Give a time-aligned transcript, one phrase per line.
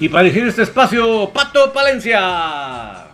[0.00, 3.06] Y para dirigir este espacio, Pato Palencia.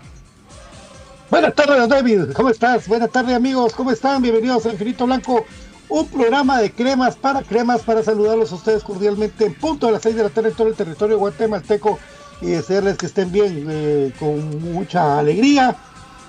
[1.29, 2.33] Buenas tardes, David.
[2.33, 2.87] ¿Cómo estás?
[2.87, 3.75] Buenas tardes, amigos.
[3.75, 4.23] ¿Cómo están?
[4.23, 5.45] Bienvenidos a Infinito Blanco,
[5.89, 10.03] un programa de cremas para cremas para saludarlos a ustedes cordialmente en punto de las
[10.03, 11.99] 6 de la tarde en todo el territorio guatemalteco
[12.41, 15.75] y desearles que estén bien, eh, con mucha alegría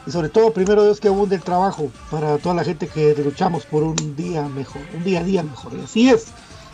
[0.07, 3.63] y sobre todo, primero Dios, que abunde el trabajo para toda la gente que luchamos
[3.67, 5.73] por un día mejor, un día a día mejor.
[5.77, 6.27] Y así es.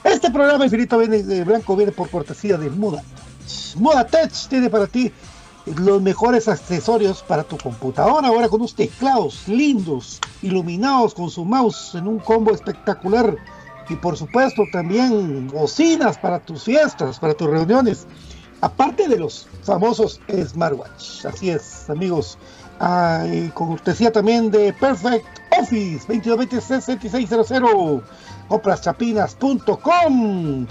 [0.06, 3.04] Este programa Infinito viene, de Blanco viene por cortesía de Muda.
[3.76, 5.12] Moda Tech tiene para ti
[5.66, 8.28] los mejores accesorios para tu computadora.
[8.28, 13.36] Ahora con unos teclados lindos, iluminados con su mouse en un combo espectacular.
[13.90, 18.08] Y por supuesto también bocinas para tus fiestas, para tus reuniones,
[18.62, 21.26] aparte de los famosos smartwatch.
[21.26, 22.38] Así es, amigos.
[22.80, 25.26] Ah, y con cortesía también de Perfect
[25.60, 28.02] Office 2220-6600
[28.48, 30.68] compraschapinas.com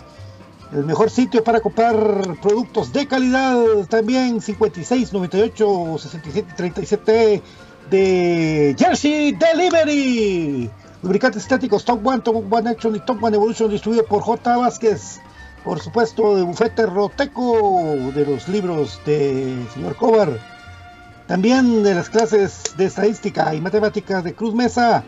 [0.73, 1.95] el mejor sitio para comprar
[2.41, 3.57] productos de calidad
[3.89, 7.43] también 56 98 67 37
[7.91, 10.71] de Jersey Delivery.
[11.03, 14.57] Lubricantes estáticos Top One, Top One Action y Top One Evolution distribuido por J.
[14.57, 15.21] Vázquez.
[15.65, 20.39] Por supuesto de Bufete Roteco de los libros de señor Cobar.
[21.27, 25.05] También de las clases de estadística y matemáticas de Cruz Mesa.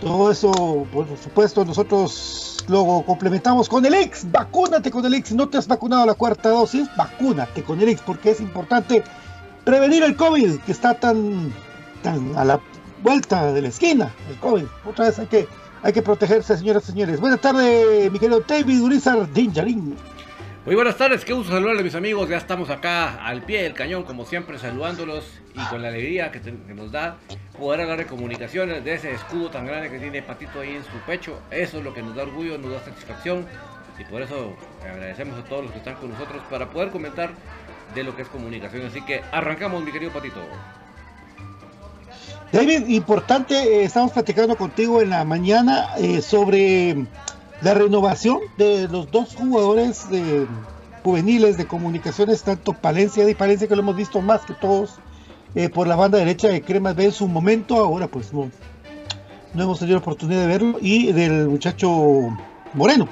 [0.00, 4.26] Todo eso por supuesto nosotros Luego complementamos con el X.
[4.30, 5.30] Vacúnate con el X.
[5.30, 9.02] Si no te has vacunado la cuarta dosis, vacúnate con el X porque es importante
[9.64, 11.52] prevenir el COVID que está tan,
[12.02, 12.60] tan a la
[13.02, 14.12] vuelta de la esquina.
[14.28, 14.64] El COVID.
[14.84, 15.48] Otra vez hay que,
[15.82, 17.20] hay que protegerse, señoras y señores.
[17.20, 19.96] Buenas tardes, mi querido David Urizar Dinjarin.
[20.66, 24.02] Muy buenas tardes, qué gusto saludarles mis amigos, ya estamos acá al pie del cañón
[24.02, 26.38] como siempre saludándolos y con la alegría que,
[26.74, 27.16] nos da
[27.58, 30.98] poder hablar de comunicaciones, de ese escudo tan grande que tiene Patito ahí en su
[31.06, 33.46] pecho, eso es lo que nos da orgullo, nos da satisfacción.
[33.98, 37.30] Y por eso agradecemos a todos los que están con nosotros para poder comentar
[37.94, 40.42] de lo que es comunicación, así que arrancamos mi querido Patito.
[42.52, 47.06] David, importante, eh, estamos platicando contigo en la mañana eh, sobre
[47.62, 50.46] la renovación de los dos jugadores de
[51.02, 54.98] juveniles de comunicaciones, tanto Palencia y Palencia, que lo hemos visto más que todos
[55.54, 58.50] eh, por la banda derecha de Cremas B en su momento, ahora pues no,
[59.54, 61.90] no hemos tenido la oportunidad de verlo, y del muchacho
[62.74, 63.08] Moreno,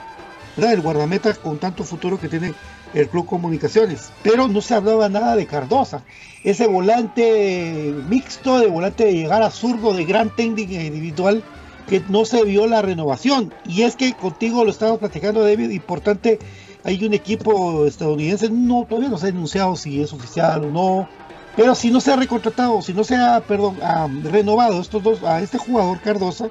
[0.56, 2.54] el guardameta con tanto futuro que tiene
[2.94, 6.02] el Club Comunicaciones, pero no se hablaba nada de Cardosa,
[6.42, 11.42] ese volante mixto, de volante de llegar a zurdo, de gran técnica individual,
[11.88, 13.52] que no se vio la renovación.
[13.66, 16.38] Y es que contigo lo estamos platicando, David, importante,
[16.84, 21.08] hay un equipo estadounidense, no, todavía no se ha denunciado si es oficial o no,
[21.56, 23.78] pero si no se ha recontratado, si no se ha, perdón,
[24.22, 26.50] renovado estos dos, a este jugador Cardosa,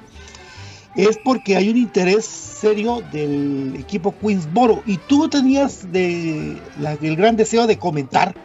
[0.95, 4.81] es porque hay un interés serio del equipo Queensboro.
[4.85, 6.57] Y tú tenías de,
[7.01, 8.35] el gran deseo de comentar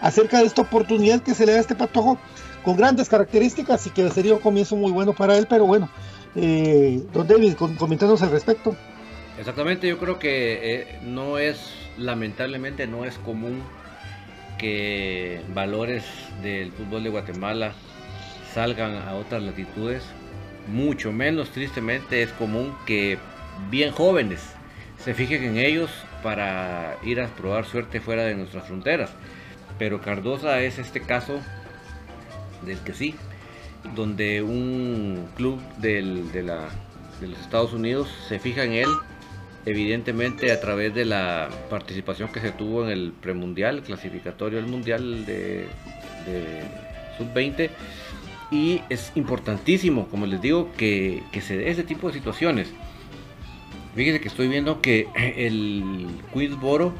[0.00, 2.16] acerca de esta oportunidad que se le da a este patojo
[2.64, 5.90] con grandes características y que sería un comienzo muy bueno para él, pero bueno,
[6.36, 8.76] eh, don David, com- coméntanos al respecto.
[9.38, 13.62] Exactamente, yo creo que eh, no es, lamentablemente no es común
[14.58, 16.04] que valores
[16.42, 17.72] del fútbol de Guatemala
[18.54, 20.02] salgan a otras latitudes.
[20.68, 23.18] Mucho menos, tristemente, es común que
[23.70, 24.40] bien jóvenes
[25.04, 25.90] se fijen en ellos
[26.22, 29.10] para ir a probar suerte fuera de nuestras fronteras.
[29.78, 31.38] Pero Cardosa es este caso
[32.62, 33.14] del que sí,
[33.94, 36.68] donde un club del- de, la-
[37.20, 38.88] de los Estados Unidos se fija en él,
[39.64, 45.24] evidentemente a través de la participación que se tuvo en el premundial, clasificatorio del mundial
[45.26, 45.66] de,
[46.26, 46.62] de
[47.18, 47.70] sub-20.
[48.52, 52.68] Y es importantísimo, como les digo, que, que se dé ese tipo de situaciones.
[53.96, 56.92] Fíjense que estoy viendo que el Queensboro,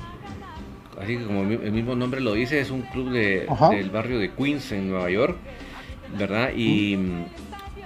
[1.00, 3.90] así que como el mi- el mismo nombre lo dice, es un club de- del
[3.90, 5.36] barrio de Queens en Nueva York,
[6.18, 6.50] ¿verdad?
[6.54, 7.24] Y mm,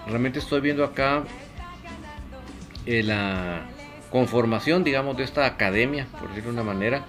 [0.06, 1.24] realmente estoy viendo acá
[2.86, 3.62] eh, la
[4.10, 7.04] conformación, digamos, de esta academia, por decirlo de una manera.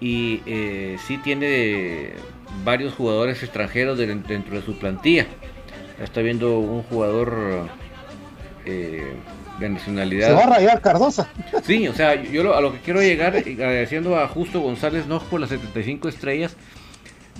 [0.00, 2.10] Y eh, sí tiene
[2.64, 5.26] varios jugadores extranjeros de- dentro de su plantilla.
[6.02, 7.68] Estoy viendo un jugador
[8.66, 9.12] eh,
[9.60, 10.28] de nacionalidad.
[10.28, 11.28] Se va a rayar Cardosa.
[11.62, 15.22] Sí, o sea, yo lo- a lo que quiero llegar, agradeciendo a Justo González Noj
[15.24, 16.56] por las 75 estrellas,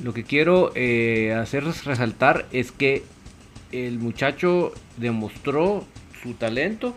[0.02, 3.02] lo que quiero eh, hacer resaltar es que
[3.71, 5.87] el muchacho demostró
[6.23, 6.94] su talento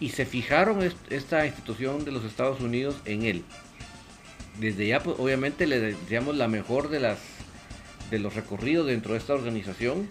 [0.00, 3.42] y se fijaron est- esta institución de los Estados Unidos en él.
[4.60, 7.18] Desde ya, pues, obviamente, le deseamos la mejor de las
[8.10, 10.06] de los recorridos dentro de esta organización.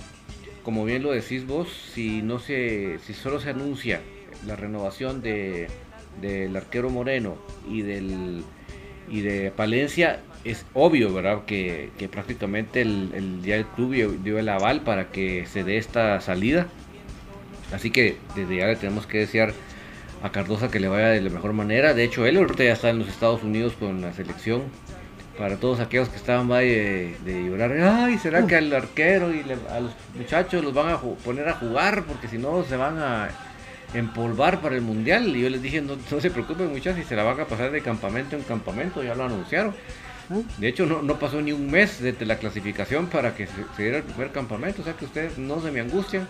[0.63, 4.01] Como bien lo decís vos, si no se, si solo se anuncia
[4.45, 5.67] la renovación de
[6.21, 7.37] del arquero Moreno
[7.69, 8.43] y del
[9.09, 11.43] y de Palencia, es obvio, ¿verdad?
[11.45, 15.77] Que, que prácticamente el, el, ya el club dio, el aval para que se dé
[15.77, 16.67] esta salida.
[17.73, 19.53] Así que desde ya le tenemos que desear
[20.21, 21.95] a Cardosa que le vaya de la mejor manera.
[21.95, 24.63] De hecho, él ahorita ya está en los Estados Unidos con la selección.
[25.37, 26.69] Para todos aquellos que estaban ahí
[27.25, 31.49] de, llorar, ay, ¿será que al arquero y a los muchachos los van a poner
[31.49, 32.05] a jugar?
[32.05, 33.29] Porque si no se van a
[33.93, 35.35] empolvar para el mundial.
[35.35, 37.71] Y yo les dije, no, no se preocupen muchachos, si se la van a pasar
[37.71, 39.75] de campamento en campamento, ya lo anunciaron.
[40.57, 43.97] De hecho, no, no pasó ni un mes desde la clasificación para que se, diera
[43.97, 44.81] el primer campamento.
[44.81, 46.27] O sea que ustedes no se me angustian.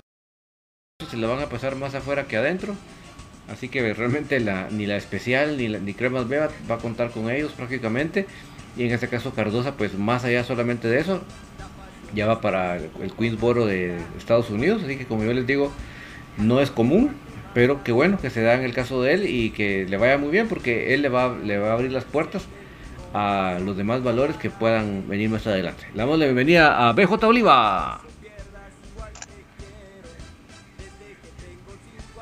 [1.10, 2.76] Se la van a pasar más afuera que adentro.
[3.50, 7.12] Así que realmente la, ni la especial ni, la, ni Cremas Beba va a contar
[7.12, 8.26] con ellos prácticamente.
[8.76, 11.22] Y en este caso Cardosa, pues más allá solamente de eso,
[12.14, 14.84] ya va para el, el Queensboro de Estados Unidos.
[14.84, 15.72] Así que como yo les digo,
[16.38, 17.16] no es común.
[17.54, 20.18] Pero que bueno que se da en el caso de él y que le vaya
[20.18, 22.46] muy bien porque él le va, le va a abrir las puertas
[23.16, 25.88] a los demás valores que puedan venir más adelante.
[25.94, 28.02] Le damos la bienvenida a BJ Oliva.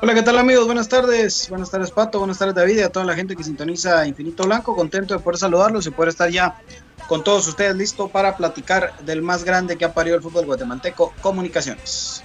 [0.00, 0.66] Hola, ¿qué tal amigos?
[0.66, 1.48] Buenas tardes.
[1.48, 4.76] Buenas tardes Pato, buenas tardes David y a toda la gente que sintoniza Infinito Blanco.
[4.76, 6.60] Contento de poder saludarlos y poder estar ya
[7.08, 11.12] con todos ustedes listo para platicar del más grande que ha parido el fútbol guatemalteco,
[11.20, 12.22] Comunicaciones.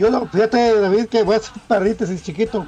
[0.00, 2.66] Yo no, fíjate David que voy a hacer un paréntesis chiquito.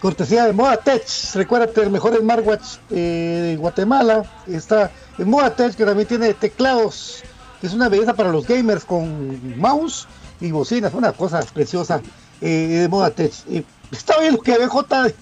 [0.00, 1.02] Cortesía de Moda Tech.
[1.34, 7.22] Recuérdate, el mejor smartwatch eh, de Guatemala está en Moda Tech, que también tiene teclados.
[7.62, 10.06] Es una belleza para los gamers con mouse
[10.40, 10.94] y bocinas.
[10.94, 12.00] Una cosa preciosa
[12.40, 13.32] eh, de Moda Tech.
[13.50, 15.12] Eh, está bien lo que BJ.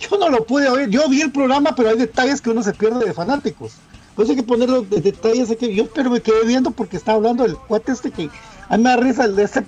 [0.00, 0.88] Yo no lo pude oír.
[0.88, 3.74] Yo vi el programa, pero hay detalles que uno se pierde de fanáticos.
[4.10, 5.50] Entonces hay que ponerlo de detalles.
[5.50, 8.28] hay que- yo pero me quedé viendo porque estaba hablando del cuate este que
[8.68, 9.64] a mí me da risa el de ese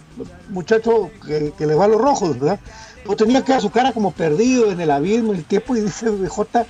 [0.49, 2.59] muchacho que, que le va a los rojos, ¿verdad?
[3.05, 6.67] Pues tenía que su cara como perdido en el abismo, el tiempo, y dice BJ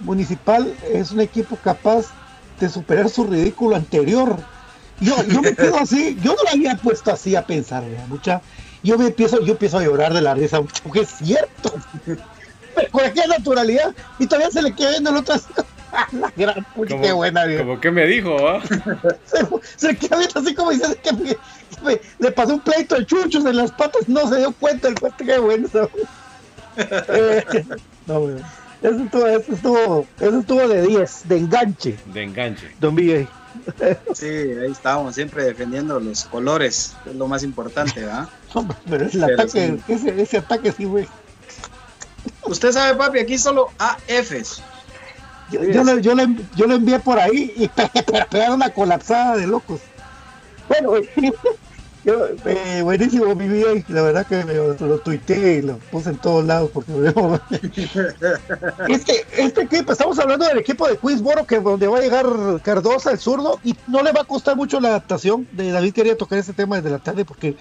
[0.00, 2.06] Municipal es un equipo capaz
[2.60, 4.36] de superar su ridículo anterior.
[5.00, 8.06] Yo, yo me quedo así, yo no lo había puesto así a pensar, ¿verdad?
[8.08, 8.42] mucha.
[8.82, 11.72] Yo me empiezo, yo empiezo a llorar de la risa, mucha, porque es cierto.
[12.90, 15.34] Con aquella naturalidad, y todavía se le queda viendo el otro.
[16.12, 17.64] La gran pucha, qué buena, viejo.
[17.64, 18.62] Como que me dijo, ¿va?
[19.26, 19.46] se,
[19.76, 21.36] se queda viendo así como dice que me-
[21.84, 24.98] me- le pasó un pleito de chuchos en las patas, no se dio cuenta el
[24.98, 25.68] cuate, qué bueno.
[26.76, 27.44] Eh,
[28.06, 28.34] no, güey.
[28.82, 32.68] Eso estuvo, eso estuvo, eso estuvo de 10, de enganche, De enganche.
[32.80, 33.28] Don Miguel.
[34.12, 38.28] Sí, ahí estábamos, siempre defendiendo los colores, que es lo más importante, ¿verdad?
[38.52, 39.48] Hombre, pero el Pero ataque,
[39.86, 39.92] sí.
[39.92, 41.06] ese, ese ataque sí, güey.
[42.42, 44.60] Usted sabe, papi, aquí solo AFs.
[45.50, 48.70] Yo, yo, le, yo, le, yo le envié por ahí y pe- pe- pegaron una
[48.70, 49.80] colapsada de locos.
[50.68, 50.92] Bueno,
[52.04, 56.10] Yo, eh, buenísimo mi vida y la verdad que me, lo tuiteé y lo puse
[56.10, 56.92] en todos lados porque
[58.88, 62.26] este, este equipo, estamos hablando del equipo de Queensboro que donde va a llegar
[62.62, 65.48] Cardosa, el zurdo, y no le va a costar mucho la adaptación.
[65.52, 67.56] De David quería tocar ese tema desde la tarde porque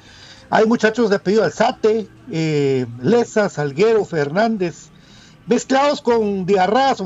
[0.50, 4.90] hay muchachos de apellido Alzate, eh, Leza, Salguero, Fernández,
[5.48, 7.00] mezclados con Diarraz,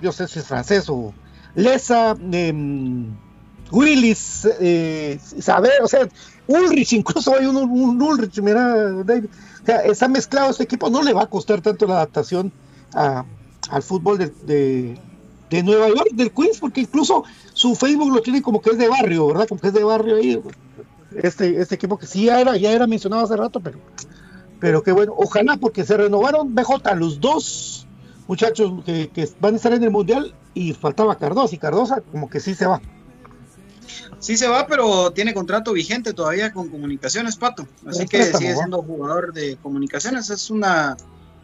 [0.00, 1.12] yo sé si es francés o
[1.54, 2.52] Leza, eh,
[3.70, 6.08] Willis, eh, Isabel, o sea,
[6.46, 9.26] Ulrich, incluso hay un, Ulrich, mira, David.
[9.62, 12.52] O sea, está mezclado este equipo, no le va a costar tanto la adaptación
[12.92, 14.98] al fútbol de, de,
[15.50, 18.88] de, Nueva York, del Queens, porque incluso su Facebook lo tiene como que es de
[18.88, 19.48] barrio, ¿verdad?
[19.48, 20.40] Como que es de barrio ahí.
[21.16, 23.78] Este, este equipo que sí ya era, ya era mencionado hace rato, pero,
[24.60, 25.14] pero qué bueno.
[25.16, 27.86] Ojalá, porque se renovaron BJ, los dos
[28.26, 32.28] muchachos que, que van a estar en el Mundial y faltaba Cardosa, y Cardosa como
[32.28, 32.80] que sí se va.
[34.18, 37.68] Sí se va, pero tiene contrato vigente todavía con Comunicaciones, Pato.
[37.86, 40.30] Así que sigue siendo jugador de Comunicaciones.
[40.30, 40.96] Es una,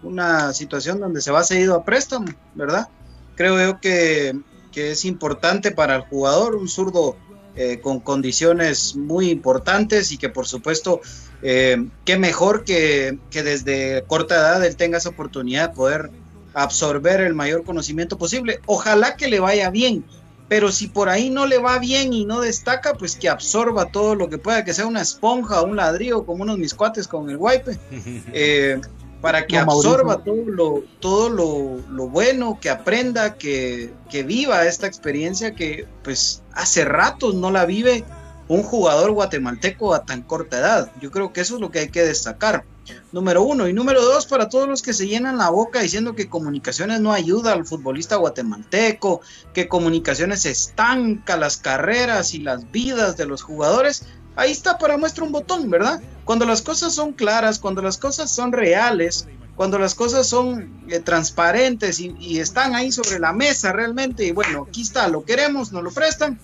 [0.02, 2.88] una situación donde se va cedido a préstamo, ¿verdad?
[3.37, 4.38] Creo yo que,
[4.73, 7.16] que es importante para el jugador, un zurdo
[7.56, 11.00] eh, con condiciones muy importantes y que por supuesto,
[11.42, 16.11] eh, qué mejor que, que desde corta edad él tenga esa oportunidad de poder
[16.54, 18.61] absorber el mayor conocimiento posible.
[18.66, 20.04] Ojalá que le vaya bien
[20.52, 24.14] pero si por ahí no le va bien y no destaca, pues que absorba todo
[24.14, 27.38] lo que pueda, que sea una esponja un ladrillo, como unos mis cuates con el
[27.38, 27.78] wipe,
[28.35, 28.78] eh,
[29.22, 34.88] para que absorba todo lo, todo lo, lo bueno, que aprenda, que, que, viva esta
[34.88, 38.04] experiencia que pues hace ratos no la vive
[38.48, 40.92] un jugador guatemalteco a tan corta edad.
[41.00, 42.64] Yo creo que eso es lo que hay que destacar
[43.12, 43.68] número uno.
[43.68, 47.12] Y número dos, para todos los que se llenan la boca diciendo que comunicaciones no
[47.12, 49.20] ayuda al futbolista guatemalteco,
[49.54, 54.04] que comunicaciones estanca las carreras y las vidas de los jugadores,
[54.36, 56.00] ahí está para muestra un botón, ¿verdad?
[56.24, 61.00] Cuando las cosas son claras, cuando las cosas son reales, cuando las cosas son eh,
[61.00, 65.82] transparentes y, están ahí sobre la mesa realmente, y bueno, aquí está, lo queremos, nos
[65.82, 66.38] lo prestan,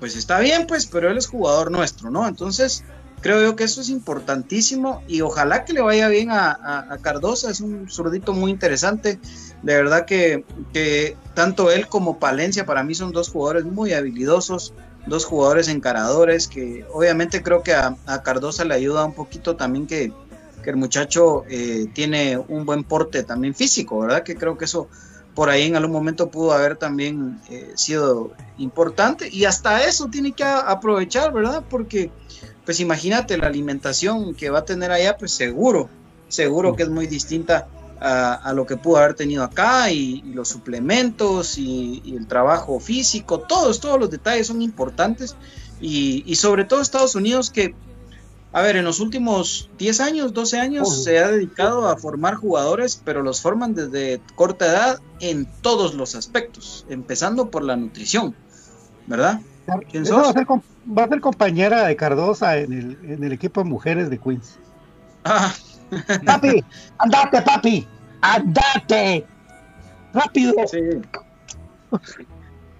[0.00, 2.26] pues está bien, pues, pero él es jugador nuestro, ¿no?
[2.28, 2.84] Entonces,
[3.20, 7.60] creo yo que eso es importantísimo y ojalá que le vaya bien a, Cardosa, es
[7.60, 9.18] un zurdito muy interesante,
[9.62, 10.44] de verdad que,
[11.34, 14.74] tanto él como Palencia para mí son dos jugadores muy habilidosos,
[15.06, 20.12] dos jugadores encaradores que obviamente creo que a, Cardosa le ayuda un poquito también que,
[20.62, 24.22] que el muchacho eh, tiene un buen porte también físico, ¿verdad?
[24.22, 24.88] Que creo que eso
[25.34, 30.32] por ahí en algún momento pudo haber también eh, sido importante y hasta eso tiene
[30.32, 31.64] que aprovechar, ¿verdad?
[31.68, 32.10] Porque
[32.64, 35.90] pues imagínate la alimentación que va a tener allá, pues seguro,
[36.28, 37.66] seguro que es muy distinta
[38.04, 43.80] a, lo que pudo haber tenido acá y, los suplementos y, el trabajo físico, todos,
[43.80, 45.36] todos los detalles son importantes
[45.80, 47.74] y, sobre todo Estados Unidos que,
[48.52, 53.00] a ver, en los últimos 10 años, 12 años se ha dedicado a formar jugadores,
[53.02, 58.34] pero los forman desde corta edad en todos los aspectos, empezando por la nutrición,
[59.06, 59.40] ¿verdad?
[59.90, 60.16] ¿Quién sos?
[60.18, 63.70] Va, a ser, va, a ser, compañera de Cardosa en el, en el equipo de
[63.70, 64.58] mujeres de Queens.
[65.24, 65.54] Ah.
[66.24, 66.64] Papi,
[66.98, 67.86] andate, papi,
[68.32, 69.26] andate.
[70.12, 70.54] Rápido.
[70.66, 70.78] Sí.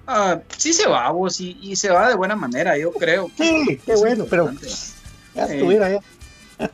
[0.07, 3.31] Ah, sí se va, vos, y, y, se va de buena manera, yo creo.
[3.39, 4.53] Sí, qué bueno, pero
[5.35, 6.01] ya estuviera ya.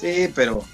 [0.00, 0.64] sí, pero,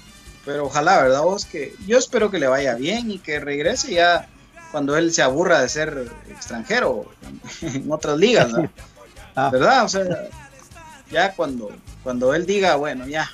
[0.43, 1.45] pero ojalá, ¿verdad vos?
[1.45, 4.27] Que yo espero que le vaya bien y que regrese ya
[4.71, 7.05] cuando él se aburra de ser extranjero
[7.61, 8.51] en otras ligas,
[9.35, 9.49] ah.
[9.51, 9.85] ¿verdad?
[9.85, 10.29] O sea,
[11.11, 11.71] ya cuando,
[12.03, 13.29] cuando él diga, bueno, ya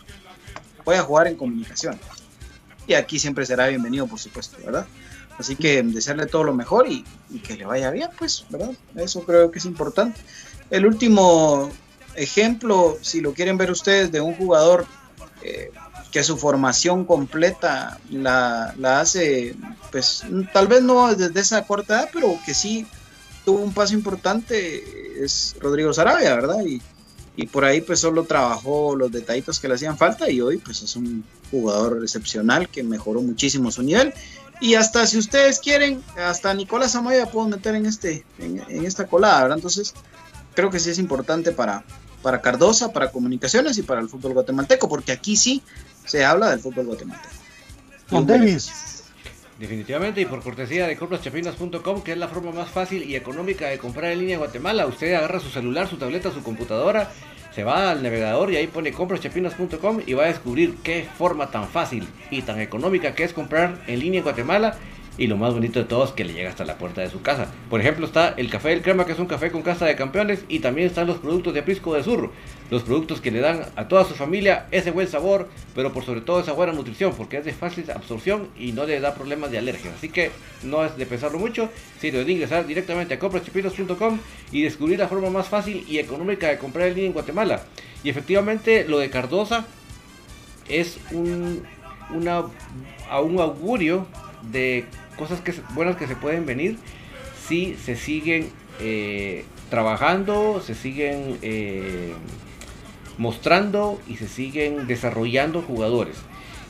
[0.85, 1.99] voy a jugar en comunicación.
[2.87, 4.85] Y aquí siempre será bienvenido, por supuesto, ¿verdad?
[5.37, 7.03] Así que desearle todo lo mejor y,
[7.43, 8.71] que le vaya bien, pues, ¿verdad?
[8.95, 10.19] Eso creo que es importante.
[10.69, 11.69] El último
[12.15, 14.85] ejemplo, si lo quieren ver ustedes, de un jugador
[15.41, 15.71] eh,
[16.11, 19.55] que su formación completa la, hace,
[19.91, 22.85] pues tal vez no desde esa corta edad, pero que sí
[23.45, 26.63] tuvo un paso importante, es Rodrigo Sarabia, ¿verdad?
[26.65, 26.81] Y,
[27.35, 30.81] y por ahí pues solo trabajó los detallitos que le hacían falta y hoy pues
[30.81, 34.13] es un jugador excepcional que mejoró muchísimo su nivel.
[34.59, 39.41] Y hasta si ustedes quieren, hasta Nicolás Amaya puedo meter en, este, en, esta colada,
[39.41, 39.57] ¿verdad?
[39.57, 39.93] Entonces
[40.53, 41.83] creo que sí es importante para,
[42.21, 45.63] para Cardosa, para comunicaciones y para el fútbol guatemalteco, porque aquí sí
[46.05, 47.33] se habla del fútbol guatemalteco.
[48.09, 48.90] Con Davis.
[49.61, 53.77] Definitivamente, y por cortesía de compraschapinas.com, que es la forma más fácil y económica de
[53.77, 54.87] comprar en línea en Guatemala.
[54.87, 57.11] Usted agarra su celular, su tableta, su computadora,
[57.53, 61.67] se va al navegador y ahí pone compraschapinas.com y va a descubrir qué forma tan
[61.67, 64.79] fácil y tan económica que es comprar en línea en Guatemala
[65.17, 67.21] Y lo más bonito de todo es que le llega hasta la puerta de su
[67.21, 67.47] casa.
[67.69, 70.45] Por ejemplo, está el café del crema, que es un café con casta de campeones.
[70.47, 72.31] Y también están los productos de Prisco de Surro.
[72.69, 76.21] Los productos que le dan a toda su familia ese buen sabor, pero por sobre
[76.21, 79.57] todo esa buena nutrición, porque es de fácil absorción y no le da problemas de
[79.57, 79.91] alergia.
[79.93, 80.31] Así que
[80.63, 81.69] no es de pensarlo mucho,
[81.99, 84.17] sino de ingresar directamente a comprachipitos.com
[84.53, 87.63] y descubrir la forma más fácil y económica de comprar el día en Guatemala.
[88.03, 89.65] Y efectivamente, lo de Cardosa
[90.69, 91.63] es un,
[92.13, 92.27] un
[93.09, 94.07] augurio
[94.41, 94.85] de
[95.17, 96.77] cosas que, buenas que se pueden venir
[97.47, 102.13] si se siguen eh, trabajando, se siguen eh,
[103.17, 106.17] mostrando y se siguen desarrollando jugadores.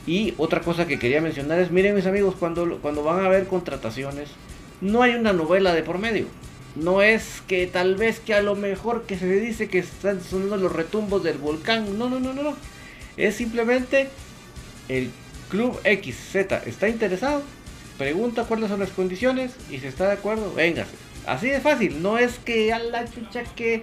[0.06, 3.46] Y otra cosa que quería mencionar es, miren mis amigos, cuando, cuando van a haber
[3.46, 4.30] contrataciones,
[4.80, 6.26] no hay una novela de por medio.
[6.74, 10.56] No es que tal vez que a lo mejor que se dice que están sonando
[10.56, 11.98] los retumbos del volcán.
[11.98, 12.56] No, no, no, no, no.
[13.16, 14.08] Es simplemente
[14.88, 15.10] el
[15.50, 16.34] club XZ
[16.66, 17.42] está interesado,
[17.98, 20.94] pregunta cuáles son las condiciones y si está de acuerdo, véngase.
[21.26, 23.82] Así de fácil, no es que a la chucha que,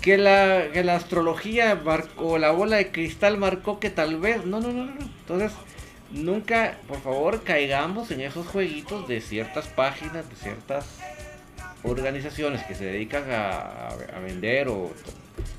[0.00, 4.72] que, la, la astrología marcó, la bola de cristal marcó que tal vez, no, no,
[4.72, 4.92] no, no.
[5.20, 5.52] Entonces,
[6.10, 10.86] nunca, por favor, caigamos en esos jueguitos de ciertas páginas, de ciertas
[11.84, 14.92] organizaciones que se dedican a, a vender o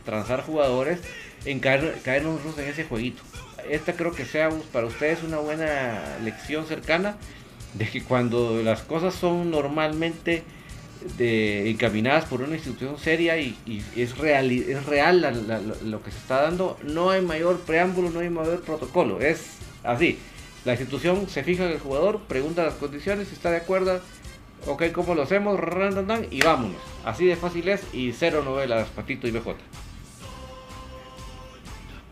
[0.04, 1.00] transar jugadores,
[1.46, 3.22] en caer, caer nosotros en ese jueguito.
[3.70, 7.18] Esta creo que sea para ustedes una buena lección cercana
[7.74, 10.44] de que cuando las cosas son normalmente
[11.18, 13.56] de, encaminadas por una institución seria y,
[13.96, 18.10] es real, es real la, la, lo que se está dando, no hay mayor preámbulo,
[18.10, 20.18] no hay mayor protocolo, es así.
[20.66, 24.02] La institución se fija en el jugador, pregunta las condiciones, si está de acuerdo,
[24.68, 25.60] ok, ¿cómo lo hacemos?
[26.32, 26.78] Y vámonos.
[27.06, 29.56] Así de fácil es y cero novelas, Patito y BJ.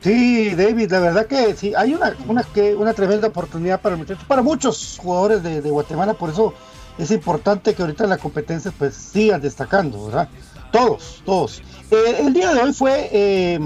[0.02, 4.42] Sí, David, la verdad que sí, hay una, una, que, una tremenda oportunidad para para
[4.44, 6.54] muchos jugadores de, Guatemala, por eso
[7.00, 10.30] es importante que ahorita la competencia pues sigan destacando, ¿verdad?
[10.72, 11.62] Todos, todos.
[11.90, 13.60] Eh, el día de hoy fue eh,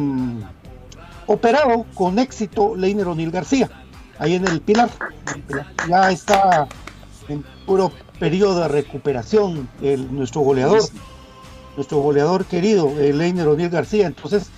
[1.27, 3.69] operado con éxito Leiner O'Neill García,
[4.17, 4.89] ahí en el Pilar.
[5.89, 6.67] Ya está
[7.27, 10.81] en puro periodo de recuperación el, nuestro goleador,
[11.75, 14.49] nuestro goleador querido, eh, Leiner O'Neill García, entonces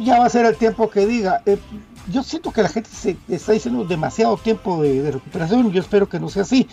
[0.00, 1.42] ya va a ser el tiempo que diga.
[1.46, 1.58] Eh,
[2.10, 5.70] yo siento que la gente se está diciendo demasiado tiempo de, de recuperación.
[5.72, 6.66] Yo espero que no sea así.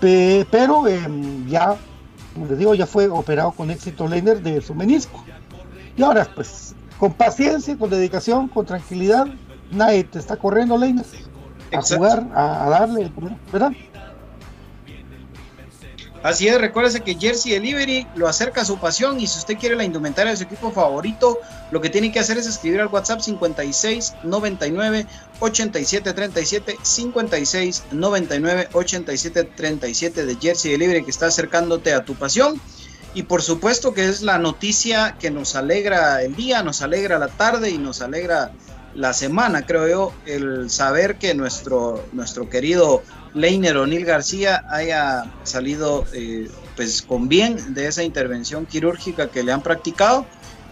[0.00, 1.00] Pe, pero eh,
[1.48, 1.76] ya,
[2.34, 5.24] como les digo, ya fue operado con éxito Leiner de su menisco.
[5.96, 9.26] Y ahora, pues, con paciencia, con dedicación, con tranquilidad,
[9.70, 11.04] nadie te está corriendo, Leiner,
[11.72, 11.96] a Exacto.
[11.96, 13.10] jugar, a, a darle,
[13.52, 13.72] ¿verdad?
[16.22, 19.74] Así es, recuérdese que Jersey Delivery lo acerca a su pasión y si usted quiere
[19.74, 21.40] la indumentaria de su equipo favorito,
[21.72, 25.06] lo que tiene que hacer es escribir al WhatsApp 56 99
[25.40, 32.60] 87 37 56 99 87 37 de Jersey Delivery que está acercándote a tu pasión.
[33.14, 37.28] Y por supuesto que es la noticia que nos alegra el día, nos alegra la
[37.28, 38.52] tarde y nos alegra
[38.94, 43.02] la semana, creo yo, el saber que nuestro, nuestro querido
[43.34, 49.52] Leiner O'Neill García haya salido eh, pues con bien de esa intervención quirúrgica que le
[49.52, 50.26] han practicado.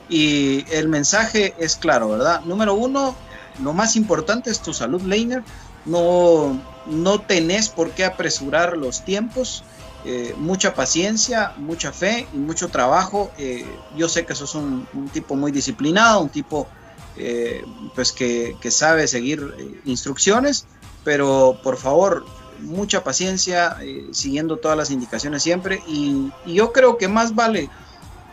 [0.08, 2.42] Y el mensaje es claro, ¿verdad?
[2.44, 3.16] Número uno,
[3.62, 5.42] lo más importante es tu salud, Leiner.
[5.86, 9.64] No, no tenés por qué apresurar los tiempos.
[10.04, 13.30] Eh, mucha paciencia, mucha fe y mucho trabajo.
[13.38, 13.64] Eh,
[13.96, 16.68] yo sé que sos un, un, tipo muy disciplinado, un tipo
[17.16, 20.66] eh, pues que, sabe seguir eh, instrucciones,
[21.04, 22.24] pero por favor,
[22.60, 25.82] mucha paciencia, eh, siguiendo todas las indicaciones siempre.
[25.86, 27.68] Y, yo creo que más vale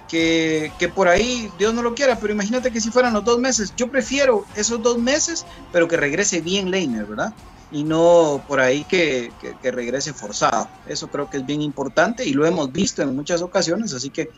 [0.07, 3.73] que, por ahí, Dios no lo quiera, pero imagínate que si fueran los dos meses,
[3.75, 7.33] yo prefiero esos dos meses, pero que regrese bien Leiner, ¿verdad?
[7.71, 9.31] Y no por ahí que
[9.63, 10.69] regrese forzado.
[10.85, 14.29] Eso creo que es bien importante y lo hemos visto en muchas ocasiones, así que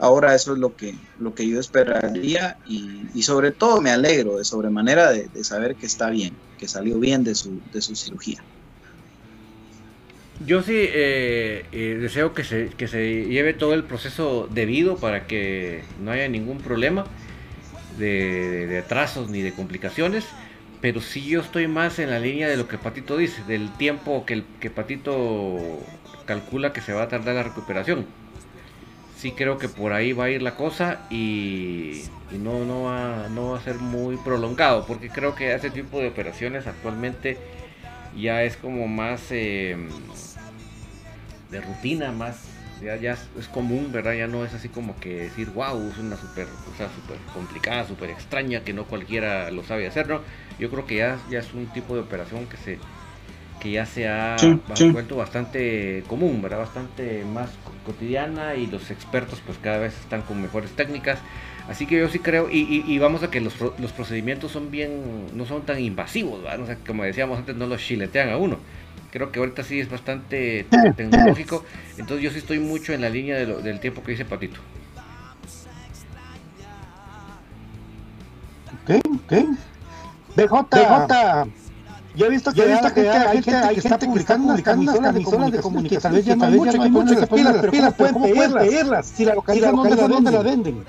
[0.00, 4.44] ahora eso es lo que, lo que yo esperaría y, sobre todo me alegro de
[4.44, 8.42] sobremanera de, de, saber que está bien, que salió bien de su, de su cirugía.
[10.46, 15.26] Yo sí eh, eh, deseo que se, que se lleve todo el proceso debido para
[15.26, 17.04] que no haya ningún problema
[17.98, 20.24] de, de, atrasos ni de complicaciones,
[20.80, 24.24] pero sí yo estoy más en la línea de lo que Patito dice, del tiempo
[24.24, 25.80] que, el, que Patito
[26.24, 28.06] calcula que se va a tardar la recuperación
[29.18, 33.28] sí creo que por ahí va a ir la cosa y, y, no, no, va,
[33.28, 37.36] no va a ser muy prolongado, porque creo que ese tipo de operaciones actualmente
[38.16, 39.76] ya es como más eh,
[41.50, 42.36] de rutina, más
[42.80, 44.14] ya, ya es común, ¿verdad?
[44.14, 48.10] Ya no es así como que decir, wow, es una super, cosa súper complicada, súper
[48.10, 50.20] extraña, que no cualquiera lo sabe hacer, ¿no?
[50.60, 52.78] Yo creo que ya, ya es un tipo de operación que se,
[53.60, 54.90] que ya se ha Sí, ba- sí.
[54.90, 56.58] vuelto bastante común, ¿verdad?
[56.58, 61.18] Bastante más co- cotidiana y los expertos pues cada vez están con mejores técnicas.
[61.68, 64.70] Así que yo sí creo, y, y- y vamos a que los, los procedimientos son
[64.70, 66.60] bien, no son tan invasivos, ¿verdad?
[66.60, 68.58] O sea, como decíamos antes, no los chiletean a uno.
[69.10, 71.64] Creo que ahorita sí es bastante te- tecnológico.
[71.98, 74.60] Entonces yo sí estoy mucho en la línea de lo- del tiempo que dice Patito.
[78.84, 79.32] Ok, ok.
[80.36, 81.67] BJ, BJ.
[82.18, 85.14] Yo he visto que, hay, gente, hay, gente, hay gente que está publicando unas camisolas
[85.52, 86.44] de comunicación que tal vez ya no
[86.82, 89.06] hay mucho, las pilas, las pilas, pueden pedirlas.
[89.06, 90.84] Si la localizan, ¿dónde, ¿dónde la venden?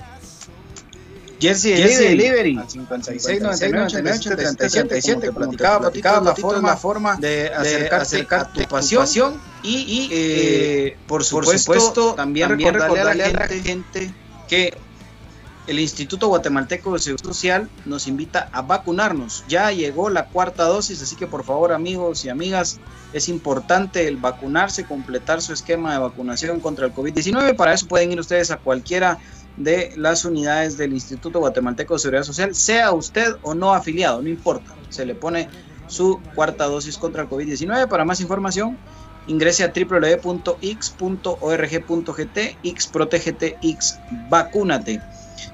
[1.40, 6.68] Jersey Jersey Delivery, Delivery, al 56 56 97 37 como te platicaba, platicaba, la forma,
[6.68, 13.24] la forma de acercarte, acercarte a tu pasión y, y, eh, por, supuesto, también, recordarle
[13.24, 14.12] a la gente
[14.50, 14.74] que
[15.70, 19.44] el Instituto Guatemalteco de Seguridad Social nos invita a vacunarnos.
[19.48, 22.80] Ya llegó la cuarta dosis, así que por favor amigos y amigas,
[23.14, 27.56] es importante el vacunarse, completar su esquema de vacunación contra el COVID-19.
[27.56, 29.20] Para eso pueden ir ustedes a cualquiera
[29.58, 34.30] de las unidades del Instituto Guatemalteco de Seguridad Social, sea usted o no afiliado, no
[34.30, 34.74] importa.
[34.90, 35.50] Se le pone
[35.86, 37.88] su cuarta dosis contra el COVID-19.
[37.88, 38.76] Para más información,
[39.28, 40.58] ingrese a www.x.org.gt,
[42.64, 44.00] X protégete, X.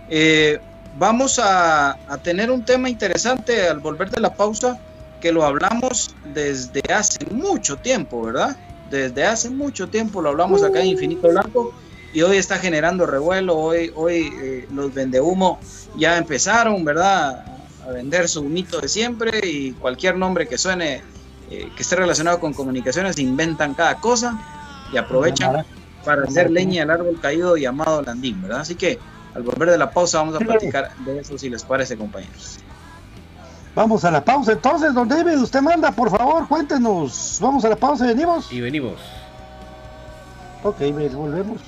[0.10, 0.60] Eh,
[0.98, 4.80] vamos a, a tener un tema interesante al volver de la pausa,
[5.20, 8.56] que lo hablamos desde hace mucho tiempo, ¿verdad?
[8.90, 11.74] Desde hace mucho tiempo lo hablamos acá en Infinito Blanco
[12.14, 15.60] y hoy está generando revuelo, hoy, hoy eh, los vendehumo
[15.98, 17.44] ya empezaron, ¿verdad?
[17.86, 21.02] A vender su mito de siempre y cualquier nombre que suene,
[21.50, 24.40] eh, que esté relacionado con comunicaciones, inventan cada cosa
[24.94, 25.66] y aprovechan
[26.06, 28.62] para hacer leña al árbol caído llamado Landín, ¿verdad?
[28.62, 29.00] Así que
[29.36, 32.60] al volver de la pausa vamos a platicar de eso si les parece, compañeros.
[33.76, 37.40] Vamos a la pausa entonces, don David, usted manda, por favor, cuéntenos.
[37.42, 38.52] Vamos a la pausa y venimos.
[38.52, 38.94] Y venimos.
[40.64, 40.80] Ok,
[41.14, 41.60] volvemos.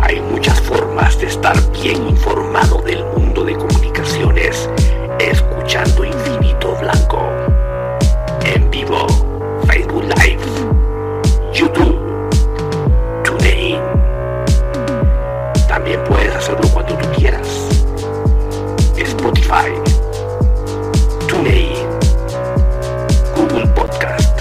[0.00, 3.17] Hay muchas formas de estar bien informado del mundo
[23.36, 24.40] Google Podcast.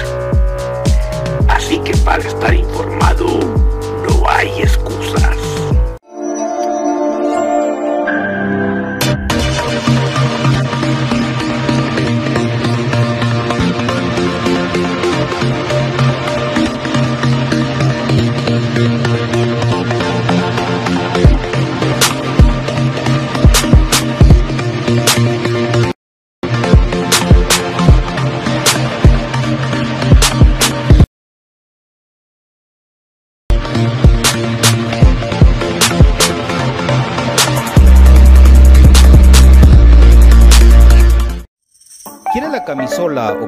[1.48, 3.40] Así que para estar informado,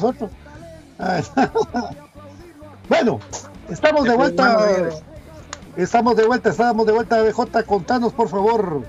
[0.00, 0.30] Nosotros.
[2.88, 3.20] bueno,
[3.68, 4.90] estamos de vuelta.
[5.76, 7.62] Estamos de vuelta, estamos de vuelta, BJ.
[7.64, 8.82] Contanos, por favor,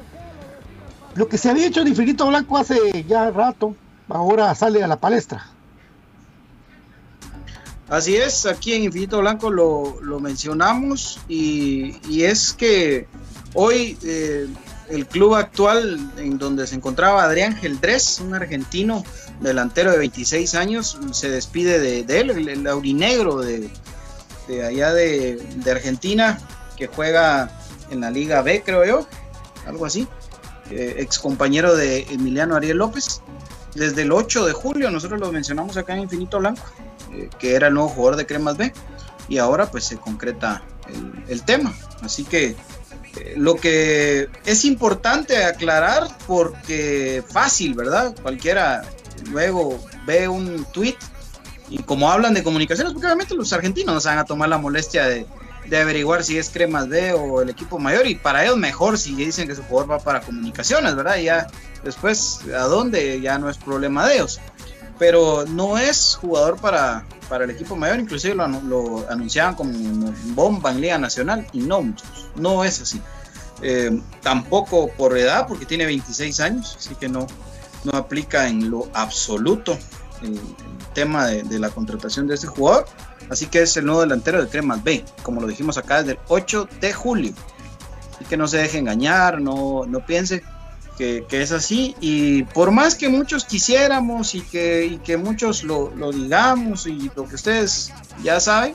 [1.15, 3.76] lo que se había hecho en Infinito Blanco hace ya rato,
[4.08, 5.45] ahora sale a la palestra.
[7.89, 13.08] Así es, aquí en Infinito Blanco lo, lo mencionamos y, y, es que
[13.54, 14.48] hoy eh,
[14.89, 19.04] el club actual en donde se encontraba Adrián Geldrés, un argentino
[19.39, 23.69] delantero de 26 años, se despide de, él, el, aurinegro de,
[24.47, 26.39] de allá de, de, Argentina,
[26.75, 27.49] que juega
[27.89, 29.08] en la Liga B, creo yo,
[29.65, 30.08] algo así,
[30.71, 33.21] eh, ex compañero de Emiliano Ariel López.
[33.75, 36.63] Desde el 8 de julio, nosotros lo mencionamos acá en Infinito Blanco,
[37.13, 38.73] eh, que era el nuevo jugador de Cremas B,
[39.28, 41.73] y ahora pues se concreta el, el tema.
[42.02, 42.56] Así que
[43.17, 48.15] eh, lo que es importante aclarar porque fácil, ¿verdad?
[48.21, 48.84] Cualquiera
[49.28, 50.98] luego ve un tweet
[51.70, 54.58] y como hablan de comunicaciones, porque obviamente los argentinos no se van a tomar la
[54.58, 55.26] molestia de,
[55.68, 59.14] de, averiguar si es Cremas B o el equipo mayor y para ellos mejor si
[59.14, 61.18] dicen que su jugador va para comunicaciones, ¿verdad?
[61.18, 61.48] Y ya
[61.84, 64.40] después a dónde ya no es problema de ellos.
[64.98, 69.72] Pero no es jugador para, para el equipo mayor, inclusive lo, anunciaban como
[70.34, 71.94] bomba en Liga Nacional y no,
[72.36, 73.02] no es así.
[73.62, 77.28] Eh, tampoco por edad, porque tiene 26 años, así que no,
[77.84, 79.78] no aplica en lo absoluto
[80.22, 80.39] el,
[80.94, 82.86] tema de, de, la contratación de este jugador.
[83.30, 86.20] Así que es el nuevo delantero de Cremas B, como lo dijimos acá desde el
[86.28, 87.34] 8 de julio.
[88.15, 90.44] Así que no se deje engañar, no, no piense
[90.98, 91.96] que, que, es así.
[92.02, 97.10] Y por más que muchos quisiéramos y que, y que muchos lo, lo, digamos y
[97.15, 98.74] lo que ustedes ya saben,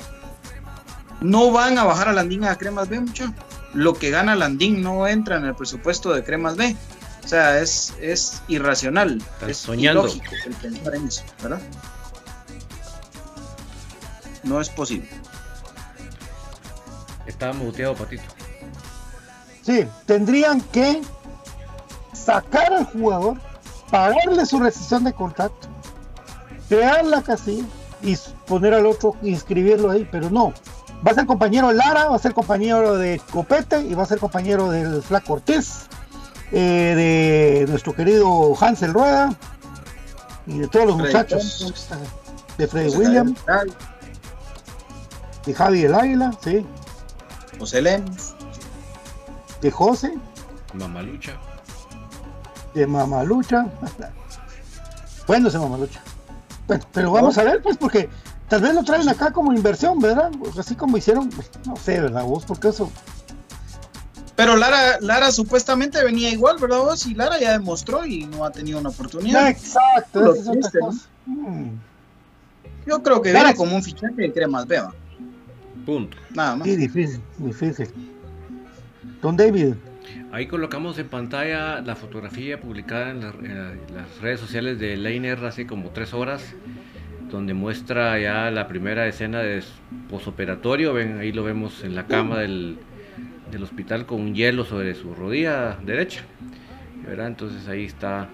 [1.21, 3.33] no van a bajar a Landín a Cremas B, mucho.
[3.75, 6.77] Lo que gana Landín no entra en el presupuesto de Cremas B.
[7.25, 10.03] O sea, es, es irracional, Estás es soñando.
[10.03, 11.61] ilógico el pensar en eso, ¿verdad?
[14.43, 15.09] No es posible.
[17.27, 18.23] Estaba muteado, Patito.
[19.63, 21.01] Sí, tendrían que
[22.13, 23.39] sacar al jugador,
[23.91, 25.57] pagarle su rescisión de contrato,
[26.69, 27.65] crear la casilla
[28.03, 28.17] y
[28.47, 30.53] poner al otro, inscribirlo ahí, pero no.
[31.07, 34.07] Va a ser compañero de Lara, va a ser compañero de Copete y va a
[34.07, 35.87] ser compañero del Flaco Ortiz,
[36.51, 36.95] eh,
[37.61, 39.35] de nuestro querido Hansel Rueda
[40.47, 41.95] y de todos los Freddy muchachos,
[42.57, 43.35] de Freddy José William,
[45.45, 46.65] de Javi el Águila, sí,
[47.59, 48.35] José Lemus.
[49.61, 50.15] de José,
[50.73, 51.39] Mamalucha.
[52.73, 53.67] de Mamalucha.
[55.27, 56.01] bueno, ese Mamalucha.
[56.67, 58.09] Bueno, pero vamos a ver, pues, porque
[58.55, 60.31] tal vez lo traen acá como inversión, ¿verdad?
[60.39, 62.23] Pues, Así como hicieron, pues, no sé, ¿verdad?
[62.25, 62.91] Vos, porque eso.
[64.37, 67.05] Pero Lara, Lara supuestamente venía igual, ¿verdad vos?
[67.07, 69.49] Y Lara ya demostró y no ha tenido una oportunidad.
[69.49, 70.87] Exacto, es otra ¿no?
[70.87, 71.09] cosa.
[71.27, 71.69] Mm.
[72.87, 74.93] Yo creo que Lara- viene como un fichaje de cremas beba.
[75.87, 76.17] Punto.
[76.31, 76.67] Nada más.
[76.69, 77.89] Sí, difícil, difícil.
[79.21, 79.75] Don David,
[80.33, 84.79] Ahí colocamos en pantalla la fotografía publicada en, la- en la- en las redes sociales
[84.81, 86.43] de Leiner hace como tres horas,
[87.35, 89.63] donde muestra ya la primera escena de
[90.09, 90.95] posoperatorio.
[90.95, 92.79] Ven, ahí lo vemos en la cama del,
[93.51, 96.23] del hospital con un hielo sobre su rodilla derecha.
[97.07, 97.27] ¿verdad?
[97.27, 98.29] Entonces ahí está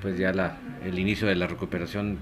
[0.00, 0.32] pues ya
[0.84, 2.18] el inicio de la recuperación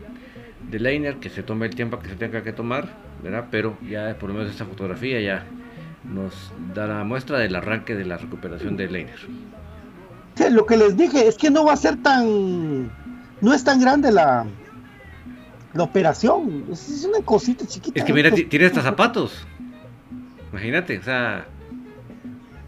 [0.71, 2.89] de Leiner, que se tome el tiempo que se tenga que tomar,
[3.23, 3.47] ¿verdad?
[3.51, 5.45] Pero ya por lo menos esta fotografía ya
[6.05, 9.19] nos da la muestra del arranque de la recuperación de Leiner.
[10.51, 12.91] lo que les dije es que no va a ser tan.
[13.41, 14.47] No es tan grande la.
[15.75, 16.67] La operación.
[16.73, 17.99] Es, una cosita chiquita.
[17.99, 19.47] Es que mira, ti- tiene hasta zapatos.
[20.53, 21.47] Imagínate, o sea,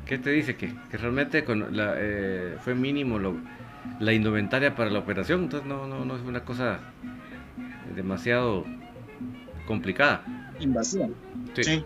[0.07, 0.57] ¿qué te dice?
[0.57, 3.37] Que, que realmente con la, eh, fue mínimo lo-
[4.01, 6.81] la indumentaria para la operación, entonces no, no, no es una cosa
[7.95, 8.65] demasiado
[9.67, 10.25] complicada.
[10.59, 11.07] Invasiva.
[11.55, 11.63] Sí.
[11.65, 11.85] Sí.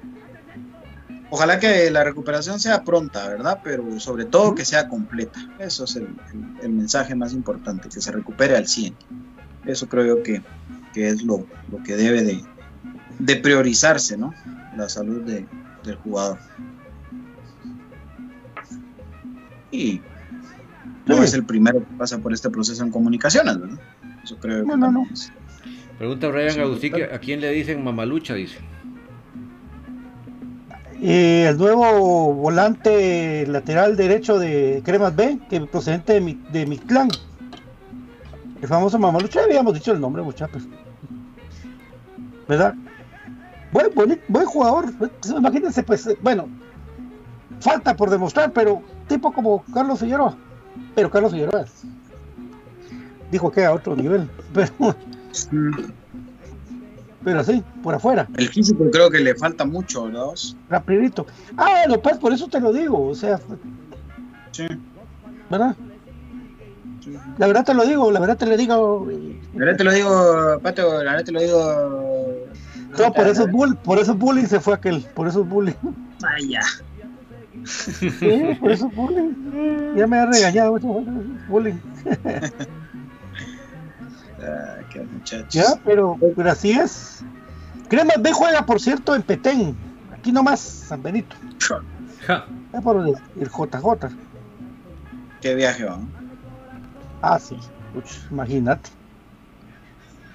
[1.32, 3.60] Ojalá que la recuperación sea pronta, ¿verdad?
[3.62, 5.38] Pero sobre todo que sea completa.
[5.58, 8.96] Eso es el, el- el mensaje más importante, que se recupere al 100.
[9.66, 10.42] Eso creo yo que,
[10.92, 12.42] que es lo, lo que debe de,
[13.18, 14.34] de priorizarse, ¿no?
[14.76, 15.46] La salud de-
[15.84, 16.38] del jugador.
[19.70, 20.00] Y
[21.06, 21.22] no Sí.
[21.24, 23.78] es el primero que pasa por este proceso en comunicaciones, ¿verdad?
[24.24, 25.06] Eso creo No, que no, no.
[25.12, 25.32] es-
[25.98, 26.92] Pregunta Brian Sí, Agustín.
[27.12, 28.34] ¿a quién le dicen mamalucha?
[28.34, 28.56] Dice.
[31.02, 36.78] Eh, el nuevo volante lateral derecho de Cremas B, que procedente de mi, de mi
[36.78, 37.08] clan.
[38.60, 40.64] El famoso Mamalucha, ya habíamos dicho el nombre, muchachos.
[42.48, 42.74] ¿Verdad?
[43.72, 44.92] Buen, buen, buen jugador.
[44.98, 46.48] Pues, imagínense, pues, bueno,
[47.60, 50.36] falta por demostrar, pero tipo como Carlos Figueroa.
[50.94, 51.64] Pero Carlos Figueroa
[53.30, 54.96] dijo que a otro nivel, pero,
[57.24, 58.28] pero sí, por afuera.
[58.36, 60.56] El físico creo que le falta mucho, vos?
[60.68, 61.26] rapidito.
[61.56, 63.38] Ah, bueno, pues por eso te lo digo, o sea,
[64.52, 64.66] Sí.
[65.48, 65.76] ¿verdad?
[67.38, 69.08] La verdad te lo digo, la verdad te lo digo.
[69.10, 72.46] eh, La verdad te lo digo, Pato, la verdad te lo digo.
[72.98, 75.74] No, por esos bull, por esos bullying se fue aquel, por esos bullying.
[76.20, 76.60] Vaya.
[77.64, 79.94] Sí, por esos bullying.
[79.96, 80.88] Ya me ha regañado mucho
[81.48, 81.74] bullying.
[84.42, 85.52] Ah, qué muchachos.
[85.52, 87.22] Ya, pero, pero así es.
[87.88, 89.76] Cremas B juega, por cierto, en Petén.
[90.12, 91.36] Aquí nomás, San Benito.
[92.26, 94.10] Ja, Ya por el, el JJ.
[95.40, 95.98] Qué viaje va.
[97.22, 97.56] Ah, sí.
[97.94, 98.90] Uch, imagínate.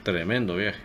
[0.04, 0.80] tremendo viaje.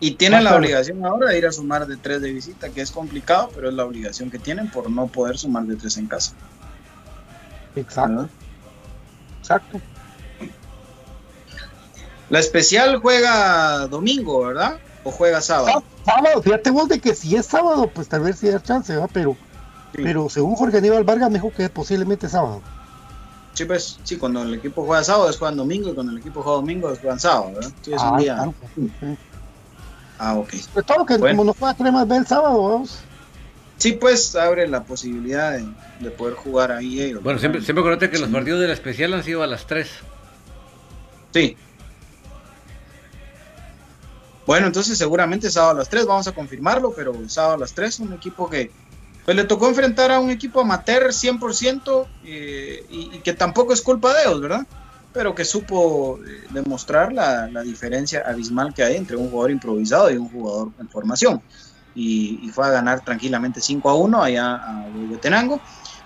[0.00, 2.90] Y tienen la obligación ahora de ir a sumar de tres de visita, que es
[2.90, 6.32] complicado, pero es la obligación que tienen por no poder sumar de tres en casa.
[7.74, 8.28] Exacto, ¿verdad?
[9.40, 9.80] exacto.
[12.30, 14.78] La especial juega domingo, ¿verdad?
[15.02, 15.82] ¿O juega sábado?
[16.04, 19.08] Sábado, fíjate vos de que si es sábado, pues tal vez sí da chance, ¿va?
[19.08, 19.36] Pero,
[19.94, 20.02] Sí.
[20.02, 22.62] pero según Jorge Aníbal Vargas me dijo que posiblemente sábado.
[23.58, 26.42] Sí, pues, sí, cuando el equipo juega sábado es juegan domingo y cuando el equipo
[26.44, 27.72] juega domingo es juegan sábado, ¿verdad?
[27.82, 28.34] Sí, es ah, un día.
[28.36, 29.18] claro, sí, sí.
[30.16, 30.52] Ah, ok.
[30.52, 31.36] Sobre todo que Bueno.
[31.38, 33.00] como no juega Cremas B el sábado, vamos.
[33.76, 35.66] Sí, pues abre la posibilidad de,
[35.98, 37.20] de poder jugar ahí ellos.
[37.20, 39.90] Bueno, siempre, siempre acuérdate que los partidos de la especial han sido a las 3.
[41.34, 41.56] Sí.
[44.46, 47.98] Bueno, entonces seguramente sábado a las 3, vamos a confirmarlo, pero sábado a las 3,
[47.98, 48.70] un equipo que
[49.28, 53.82] pues le tocó enfrentar a un equipo amateur 100% eh, y, y que tampoco es
[53.82, 54.66] culpa de ellos, ¿verdad?
[55.12, 60.10] Pero que supo eh, demostrar la, la diferencia abismal que hay entre un jugador improvisado
[60.10, 61.42] y un jugador en formación.
[61.94, 65.60] Y, y fue a ganar tranquilamente 5 a 1 allá a Huehuetenango.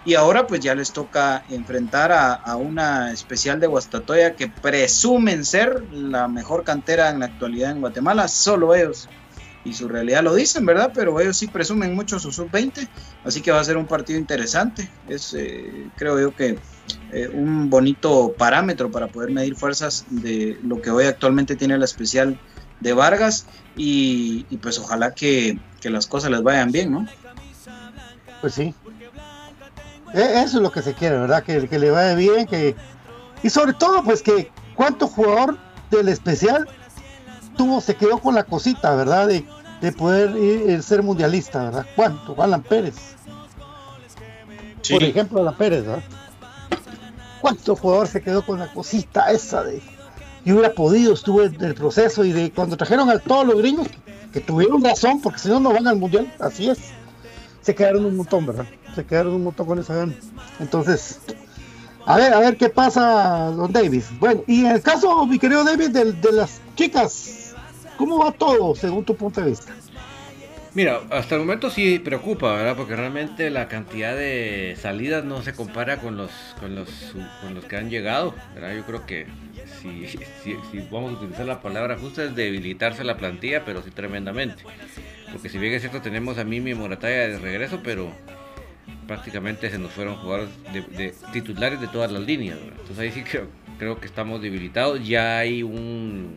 [0.05, 5.45] Y ahora pues ya les toca enfrentar a, a una especial de Guastatoya que presumen
[5.45, 8.27] ser la mejor cantera en la actualidad en Guatemala.
[8.27, 9.09] Solo ellos
[9.65, 10.93] y su realidad lo dicen, ¿verdad?
[10.95, 12.89] Pero ellos sí presumen mucho su sub-20,
[13.25, 14.91] así que va a ser un partido interesante.
[15.09, 16.59] Es, eh, creo yo que
[17.13, 21.85] eh, un bonito parámetro para poder medir fuerzas de lo que hoy actualmente tiene la
[21.85, 22.39] especial
[22.81, 23.47] de Vargas
[23.77, 27.07] y, pues ojalá que, las cosas les vayan bien, ¿no?
[28.41, 28.75] Pues sí.
[30.15, 31.43] E, eso es lo que se quiere, ¿verdad?
[31.43, 32.75] Que, que le vaya bien, que
[33.43, 35.59] y sobre todo pues que cuánto jugador
[35.91, 36.69] del especial
[37.57, 39.29] tuvo, se quedó con la cosita, ¿verdad?
[39.29, 41.87] De, poder ir, ser mundialista, ¿verdad?
[41.97, 42.41] ¿Cuánto?
[42.41, 43.17] Alan Pérez.
[44.89, 46.05] Por ejemplo, Alan Pérez, ¿verdad?
[47.41, 49.83] ¿Cuánto jugador se quedó con la cosita esa de
[50.45, 53.89] y hubiera podido, estuvo en el proceso y de cuando trajeron a todos los gringos,
[54.33, 56.79] que tuvieron razón, porque si no, no van al mundial, así es.
[57.61, 58.67] Se quedaron un montón, ¿verdad?
[58.95, 60.15] Se quedaron un montón con esa gana.
[60.59, 61.21] Entonces,
[62.07, 64.07] a ver, a ver qué pasa, don Davis.
[64.19, 67.42] Bueno, y en el caso, mi querido David, de, las chicas,
[68.03, 69.73] ¿cómo va todo según tu punto de vista?
[70.75, 72.75] Mira, hasta el momento sí preocupa, ¿verdad?
[72.77, 76.89] Porque realmente la cantidad de salidas no se compara con los con los,
[77.41, 78.75] con los que han llegado, ¿verdad?
[78.75, 79.27] Yo creo que
[79.81, 80.17] si,
[80.91, 84.65] vamos a utilizar la palabra justa es debilitarse la plantilla, pero sí tremendamente.
[85.31, 88.11] Porque si bien es cierto tenemos a Mimi Morataya de regreso, pero
[89.07, 92.59] prácticamente se nos fueron jugadores de, titulares de todas las líneas.
[92.81, 93.47] Entonces ahí sí creo,
[93.79, 95.07] creo que estamos debilitados.
[95.07, 96.35] Ya hay un,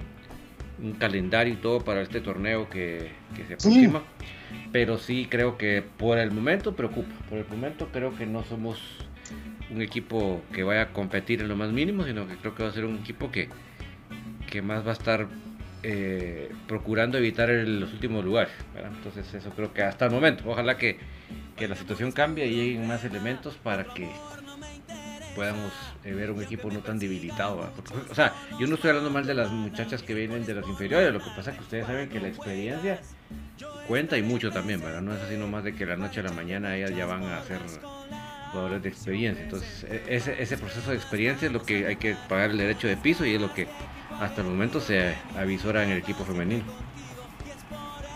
[0.82, 4.04] un calendario y todo para este torneo que, se aproxima.
[4.72, 7.14] Pero sí creo que por el momento preocupa.
[7.30, 8.80] Por el momento creo que no somos
[9.72, 12.70] un equipo que vaya a competir en lo más mínimo, sino que creo que va
[12.70, 13.50] a ser un equipo que,
[14.50, 15.28] que más va a estar
[15.84, 18.54] eh, procurando evitar los últimos lugares.
[18.76, 20.44] Entonces eso creo que hasta el momento.
[20.48, 20.98] Ojalá que,
[21.56, 24.10] que la situación cambie y lleguen más elementos para que
[25.36, 25.72] podamos
[26.06, 27.70] eh, ver un equipo no tan debilitado.
[28.10, 31.12] o sea, yo no estoy hablando mal de las muchachas que vienen de las inferiores,
[31.12, 33.00] lo que pasa es que ustedes saben que la experiencia
[33.88, 35.02] cuenta y mucho también, ¿verdad?
[35.02, 37.40] No es así nomás de que la noche a la mañana ellas ya van a
[37.40, 37.60] hacer
[38.52, 39.44] jugadores de experiencia.
[39.44, 42.88] Entonces, e, ese, ese proceso de experiencia es lo que hay que pagar el derecho
[42.88, 43.68] de piso y es lo que
[44.20, 46.64] hasta el momento se avisora en el equipo femenino.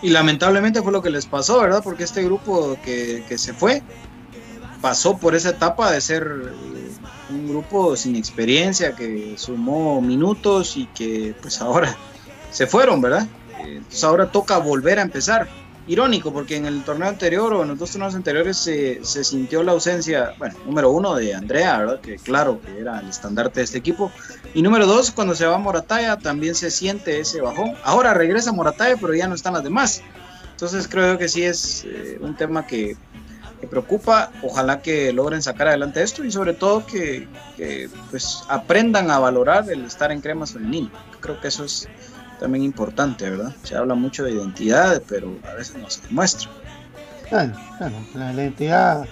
[0.01, 1.81] Y lamentablemente fue lo que les pasó, ¿verdad?
[1.83, 3.81] Porque este grupo que, se fue
[4.81, 6.53] pasó por esa etapa de ser
[7.29, 11.95] un grupo sin experiencia, que sumó minutos y que pues ahora
[12.51, 13.27] se fueron, ¿verdad?
[13.59, 15.47] Entonces ahora toca volver a empezar
[15.87, 19.63] irónico porque en el torneo anterior o en los dos torneos anteriores se, se, sintió
[19.63, 21.99] la ausencia, bueno, número uno de Andrea, ¿verdad?
[21.99, 24.11] Que claro que era el estandarte de este equipo.
[24.53, 27.73] Y número dos, cuando se va Morataya también se siente ese bajón.
[27.83, 30.03] Ahora regresa Morataya, pero ya no están las demás.
[30.51, 32.95] Entonces creo que sí es eh, un tema que,
[33.59, 34.31] que, preocupa.
[34.43, 39.69] Ojalá que logren sacar adelante esto y sobre todo que, que pues aprendan a valorar
[39.69, 40.89] el estar en cremas femenino.
[41.19, 41.87] Creo que eso es
[42.39, 43.53] también importante, ¿verdad?
[43.63, 46.49] Se habla mucho de identidad, pero a veces no se demuestra.
[47.29, 47.55] Bueno,
[48.15, 49.05] la, identidad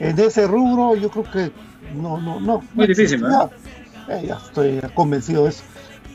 [0.00, 1.52] en ese rubro yo creo que
[1.94, 2.64] no, no, no.
[2.74, 3.50] Muy difícil, ¿verdad?
[4.08, 5.62] Eh, ya estoy convencido de eso.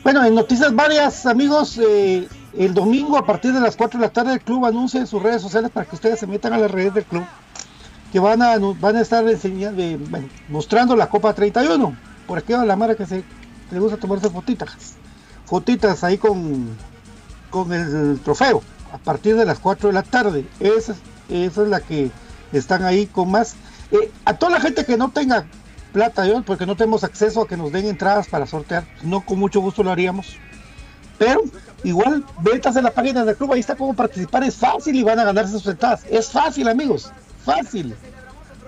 [0.02, 4.12] Bueno, en noticias varias, amigos, eh, el domingo a partir de las 4 de la
[4.12, 6.70] tarde el club anuncia en sus redes sociales para que ustedes se metan a las
[6.70, 7.24] redes del club
[8.12, 9.82] que van a, van a estar enseñando,
[10.48, 11.96] mostrando la Copa 31.
[12.26, 13.24] Por aquí va la madre que se
[13.70, 14.96] le gusta tomarse fotitas
[15.46, 16.76] fotitas ahí con,
[17.50, 20.46] con el trofeo a partir de las 4 de la tarde.
[20.60, 20.94] Esa,
[21.28, 22.10] esa es la que
[22.52, 23.54] están ahí con más.
[23.92, 25.46] Eh, a toda la gente que no tenga
[25.92, 29.60] plata, porque no tenemos acceso a que nos den entradas para sortear, no con mucho
[29.60, 30.36] gusto lo haríamos.
[31.18, 31.42] Pero
[31.84, 35.18] igual, ventas en la página del club, ahí está cómo participar, es fácil y van
[35.18, 36.02] a ganarse sus entradas.
[36.10, 37.10] Es fácil, amigos,
[37.46, 37.94] fácil.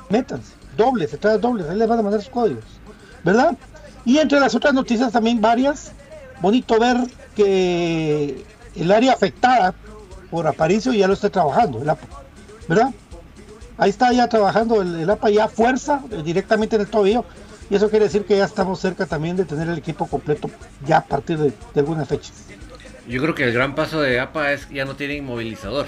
[0.08, 0.40] Metas,
[0.76, 2.64] dobles, entradas dobles, ahí les van a mandar sus códigos,
[3.22, 3.54] ¿verdad?
[4.06, 5.92] Y entre las otras noticias también varias,
[6.40, 6.96] bonito ver
[7.36, 8.42] que
[8.74, 9.74] el área afectada
[10.30, 12.06] por Aparicio ya lo está trabajando, el APA,
[12.68, 12.94] ¿verdad?
[13.76, 17.24] Ahí está ya trabajando el, APA ya fuerza directamente en el tobillo
[17.68, 20.50] y eso quiere decir que ya estamos cerca también de tener el equipo completo
[20.86, 22.32] ya a partir de, alguna fecha.
[23.06, 25.86] Yo creo que el gran paso de APA es que ya no tiene inmovilizador.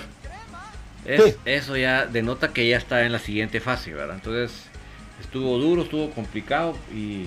[1.05, 4.17] Eso ya denota que ya está en la siguiente fase, ¿verdad?
[4.17, 4.67] Entonces
[5.21, 7.27] estuvo duro, estuvo complicado y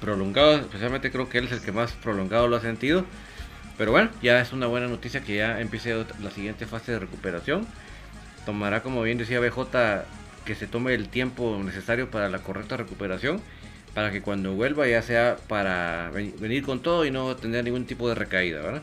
[0.00, 3.04] prolongado, especialmente creo que él es el que más prolongado lo ha sentido.
[3.76, 7.66] Pero bueno, ya es una buena noticia que ya empiece la siguiente fase de recuperación.
[8.46, 10.04] Tomará, como bien decía BJ,
[10.44, 13.40] que se tome el tiempo necesario para la correcta recuperación,
[13.94, 18.08] para que cuando vuelva ya sea para venir con todo y no tener ningún tipo
[18.08, 18.82] de recaída, ¿verdad?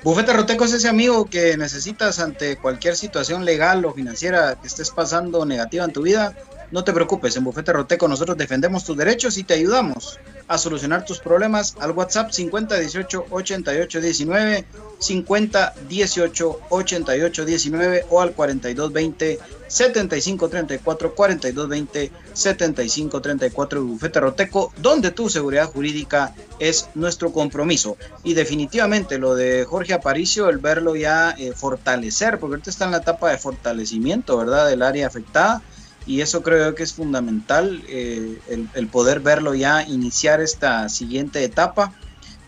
[0.00, 4.92] Bufete Roteco es ese amigo que necesitas ante cualquier situación legal o financiera que estés
[4.92, 6.36] pasando negativa en tu vida
[6.70, 10.18] no te preocupes, en Bufete Roteco nosotros defendemos tus derechos y te ayudamos.
[10.48, 14.64] a solucionar tus problemas al WhatsApp 5018 8819
[14.98, 19.38] 5018 8819 o al 4220
[19.68, 27.98] 7534 4220 7534 Bufete Roteco, donde tu seguridad jurídica es nuestro compromiso.
[28.24, 32.92] Y definitivamente lo de Jorge Aparicio, el verlo ya eh, fortalecer, porque ahorita está en
[32.92, 34.68] la etapa de fortalecimiento, ¿verdad?
[34.68, 35.62] Del área afectada
[36.08, 38.40] y eso creo que es fundamental, eh,
[38.74, 41.92] el, poder verlo ya iniciar esta siguiente etapa,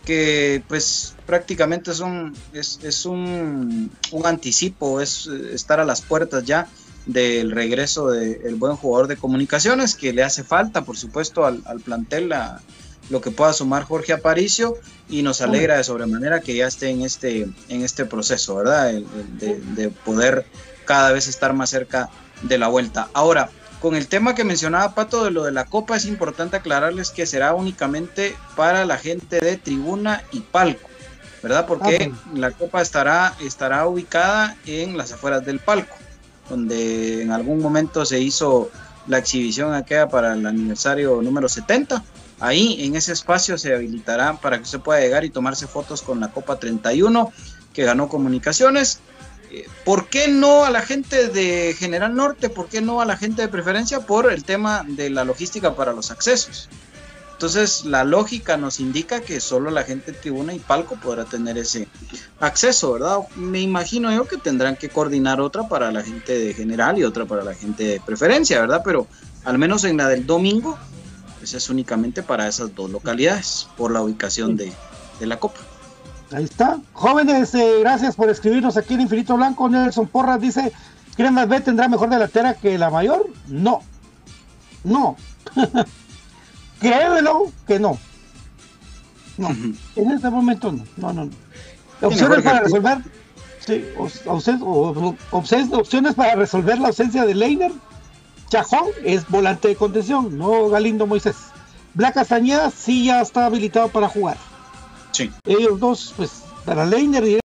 [0.07, 3.91] que pues prácticamente es un, es, un,
[4.25, 6.69] anticipo, es estar a las puertas ya
[7.05, 12.33] del regreso del buen jugador de comunicaciones, que le hace falta, por supuesto, al, plantel
[13.11, 14.79] lo que pueda sumar Jorge Aparicio
[15.11, 18.91] y nos alegra de sobremanera que ya esté en este, en este proceso, ¿verdad?
[18.91, 20.47] de, de poder
[20.87, 22.09] cada vez estar más cerca
[22.43, 23.09] de la vuelta.
[23.13, 27.11] Ahora, con el tema que mencionaba Pato de lo de la Copa, es importante aclararles
[27.11, 30.89] que será únicamente para la gente de tribuna y palco,
[31.43, 31.67] ¿verdad?
[31.67, 35.97] Porque la Copa estará, estará ubicada en las afueras del palco,
[36.51, 38.71] donde en algún momento se hizo
[39.07, 42.05] la exhibición aquella para el aniversario número 70.
[42.39, 46.21] Ahí en ese espacio se habilitará para que usted pueda llegar y tomarse fotos con
[46.21, 47.33] la Copa 31
[47.73, 49.01] que ganó comunicaciones
[49.85, 52.51] ¿Por qué no a la gente de General Norte?
[52.51, 54.01] ¿Por qué no a la gente de preferencia?
[54.01, 56.69] Por el tema de la logística para los accesos.
[57.33, 61.57] Entonces, la lógica nos indica que solo la gente de tribuna y palco podrá tener
[61.57, 61.89] ese
[62.39, 63.21] acceso, ¿verdad?
[63.35, 67.25] Me imagino yo que tendrán que coordinar otra para la gente de general y otra
[67.25, 68.83] para la gente de preferencia, ¿verdad?
[68.85, 69.07] Pero
[69.45, 70.79] al menos en la del domingo,
[71.39, 74.71] pues es únicamente para esas dos localidades, por la ubicación de,
[75.19, 75.61] de la Copa.
[76.33, 76.79] Ahí está.
[76.93, 79.69] Jóvenes, eh, gracias por escribirnos aquí en Infinito Blanco.
[79.69, 80.73] Nelson Porras dice,
[81.17, 83.29] Cremas B tendrá mejor delantera que la mayor.
[83.49, 83.83] No.
[84.85, 85.17] No.
[86.81, 87.99] Créemelo que no.
[89.37, 89.49] No.
[89.97, 90.85] En este momento no.
[90.97, 91.31] No, no, no.
[92.07, 92.99] Opciones para resolver.
[93.67, 93.85] Sí,
[94.27, 97.73] opciones para resolver la ausencia de Leiner.
[98.49, 101.37] Chajón es volante de contención, no Galindo Moisés.
[101.95, 104.37] Black Castañeda sí ya está habilitado para jugar.
[105.45, 107.41] Ellos dos, pues, para Leiner y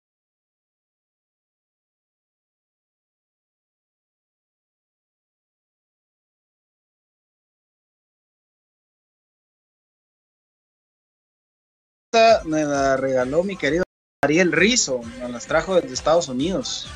[12.45, 13.83] me la regaló mi querido
[14.23, 16.87] Ariel Rizo, me las trajo desde Estados Unidos.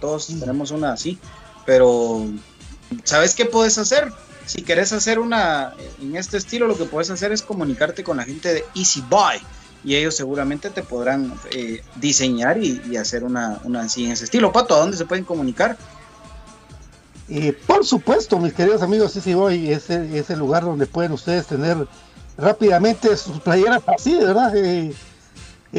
[0.00, 1.18] todos tenemos una así,
[1.66, 2.24] pero
[3.04, 4.12] ¿sabes qué puedes hacer?
[4.46, 8.24] Si quieres hacer una en este estilo, lo que puedes hacer es comunicarte con la
[8.24, 9.40] gente de Easy Buy
[9.84, 14.52] y ellos seguramente te podrán eh, diseñar y, hacer una, una así en ese estilo.
[14.52, 15.76] Pato, ¿a dónde se pueden comunicar?
[17.28, 21.46] Eh, por supuesto, mis queridos amigos, sí, sí, voy, es, el lugar donde pueden ustedes
[21.46, 21.86] tener
[22.36, 24.52] rápidamente sus playeras así, ¿verdad?
[24.56, 24.92] Eh,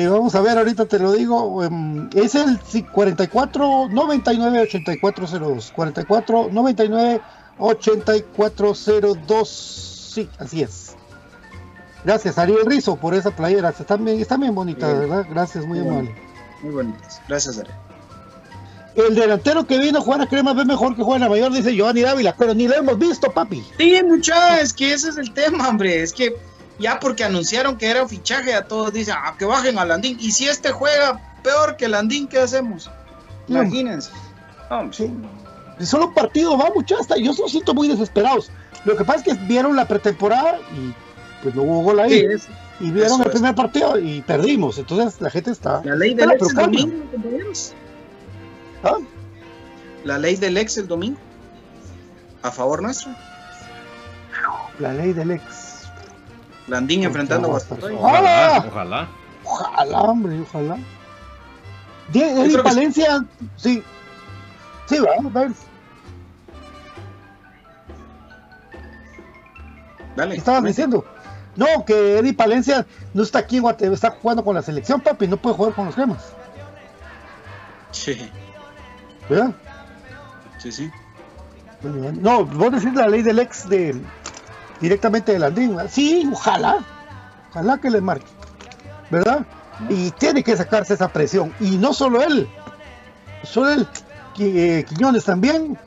[0.08, 2.58] vamos a ver, ahorita te lo digo, em, es el
[2.94, 7.22] 44 99 8402, 44 99
[7.58, 10.91] 8402, sí, así es.
[12.04, 13.70] Gracias, Ariel Rizo, por esa playera.
[13.70, 15.26] Están bien, están bien bonitas, ¿verdad?
[15.30, 16.16] Gracias, muy, amable.
[16.62, 17.22] Muy bonitas.
[17.28, 17.76] Gracias, Ariel.
[18.96, 21.54] El delantero que vino a jugar a Crema ve mejor que juega en la mayor,
[21.54, 23.66] dice Giovanni Dávila, pero ni lo hemos visto, papi.
[23.78, 26.02] Sí, muchachos, es que ese es el tema, hombre.
[26.02, 26.36] Es que
[26.78, 30.18] ya porque anunciaron que era un fichaje, a todos dicen, ah, que bajen a Landín.
[30.20, 32.90] Y si este juega peor que Landín, ¿qué hacemos?
[33.48, 34.12] Imagínense.
[34.92, 35.14] Sí.
[35.80, 37.08] Solo un partido va, muchachos.
[37.20, 38.52] Yo los siento muy desesperados.
[38.84, 40.94] Lo que pasa es que vieron la pretemporada y
[41.42, 42.26] pues no hubo gol ahí.
[42.80, 44.78] y vieron el primer partido y perdimos.
[44.78, 45.82] Entonces la gente está.
[45.84, 47.04] La ley del ex el domingo,
[48.84, 48.98] ¿Ah?
[50.04, 51.18] La ley del ex el domingo.
[52.44, 53.12] A favor nuestro.
[54.80, 55.90] La ley del ex.
[56.68, 59.10] Landín enfrentando a Ojalá, ojalá.
[59.44, 60.78] Ojalá, hombre, ojalá.
[62.14, 63.26] Eddie Valencia,
[63.58, 63.84] sí.
[64.86, 65.52] Sí, vamos a ver.
[70.16, 70.34] Dale.
[70.34, 71.06] ¿Qué estabas diciendo?
[71.56, 75.28] No, que Eddie Palencia no está aquí en Guatemala, está jugando con la selección, papi,
[75.28, 76.34] no puede jugar con los gemas.
[77.92, 78.30] Sí.
[79.30, 79.52] ¿Verdad?
[80.58, 80.92] Sí, sí.
[81.84, 83.96] No, vos decís la ley del ex de
[84.80, 85.78] directamente de Landín.
[85.90, 86.80] Sí, ojalá.
[87.50, 88.26] Ojalá que le marque.
[89.10, 89.46] ¿Verdad?
[89.90, 91.54] Y tiene que sacarse esa presión.
[91.60, 92.48] Y no solo él.
[93.44, 93.88] Solo él.
[94.40, 95.78] Eh, Quiñones también.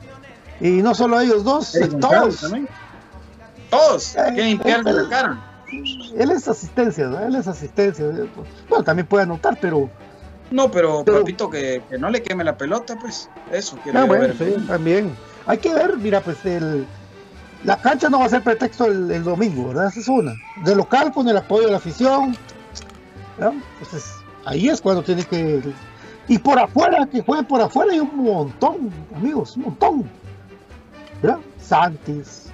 [0.61, 1.73] Y no solo ellos dos.
[2.01, 2.45] todos.
[3.71, 4.17] Todos.
[4.17, 5.54] Eh, limpiar la cara
[6.17, 7.19] él es asistencia, ¿no?
[7.21, 8.07] Él es asistencia.
[8.69, 9.91] Bueno, también puede anotar, pero.
[10.51, 13.29] No, pero, repito que, no le queme la pelota, pues.
[13.51, 15.15] Eso quiero ah, bueno, sí, también.
[15.47, 16.87] Hay que ver, mira, pues el.
[17.65, 19.89] la cancha no va a ser pretexto el, el domingo, ¿verdad?
[19.89, 20.35] Esa es una.
[20.65, 22.37] De local con el apoyo de la afición.
[23.39, 23.55] ¿verdad?
[23.81, 25.63] Entonces, ahí es cuando tiene que.
[26.29, 30.11] Y por afuera, que jueguen por afuera, hay un montón, amigos, un montón.
[31.21, 31.39] ¿verdad?
[31.59, 32.51] Santis,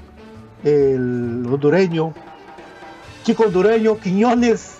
[0.64, 2.14] el hondureño,
[3.24, 4.76] chico hondureño, Quiñones,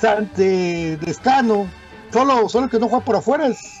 [0.00, 1.68] Sante, Descano.
[2.12, 3.80] Solo, solo el que no juega por afuera es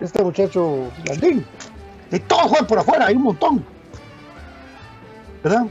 [0.00, 1.44] este muchacho Landín.
[2.10, 3.64] Y todos juegan por afuera, hay un montón.
[5.42, 5.66] ¿Verdad?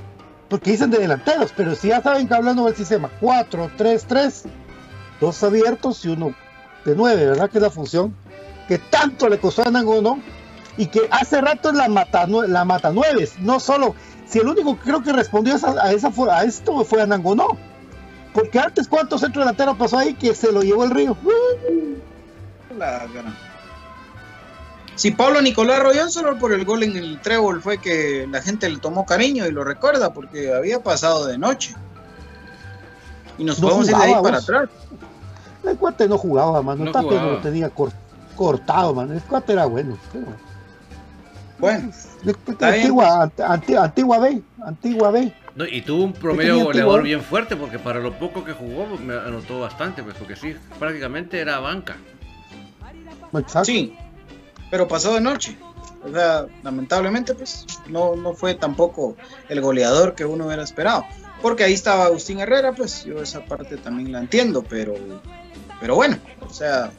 [0.49, 4.43] Porque dicen de delanteros, pero si ya saben que hablando del sistema 4-3-3,
[5.19, 6.33] dos abiertos y uno
[6.85, 7.49] de 9, ¿verdad?
[7.49, 8.15] Que es la función
[8.67, 10.19] que tanto le costó a Nangono
[10.77, 13.95] y que hace rato es la mata, la mata nueves, no solo.
[14.29, 17.05] Si el único que creo que respondió a, esa, a, esa fue- a esto fue
[17.07, 17.47] Nangono.
[18.33, 21.17] Porque antes, ¿cuántos centro delantero pasó ahí que se lo llevó el río?
[22.77, 23.35] La gran-
[24.95, 28.69] Si Pablo Nicolás Rollón solo por el gol en el trébol fue que la gente
[28.69, 31.75] le tomó cariño y lo recuerda porque había pasado de noche.
[33.37, 34.43] Y nos No podemos ir de ahí para vos.
[34.43, 34.69] atrás.
[35.63, 36.85] El cuate no jugaba, mano.
[36.85, 37.25] No Tapia jugaba.
[37.27, 37.91] no lo tenía cor-
[38.35, 39.13] cortado, mano.
[39.13, 39.97] El cuate era bueno.
[40.11, 40.25] pero-
[41.59, 41.91] Bueno,
[42.59, 45.33] antigua, ant- anti- antigua B, antigua B.
[45.55, 49.01] No, y tuvo un promedio goleador bien fuerte porque para lo poco que jugó pues,
[49.01, 51.97] me anotó bastante, pues porque sí, prácticamente era banca.
[53.33, 53.65] Exacto.
[53.65, 53.95] sí,
[54.69, 55.57] pero pasó de noche.
[56.03, 59.17] O sea, lamentablemente, pues no, no fue tampoco
[59.49, 61.03] el goleador que uno hubiera esperado.
[61.41, 64.93] Porque ahí estaba Agustín Herrera, pues yo esa parte también la entiendo, pero,
[65.79, 66.91] pero bueno, o sea,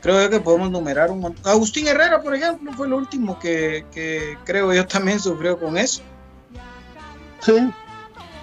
[0.00, 1.50] creo que podemos numerar un montón.
[1.50, 6.02] Agustín Herrera, por ejemplo, fue el último que, que creo yo también sufrió con eso.
[7.40, 7.70] Sí.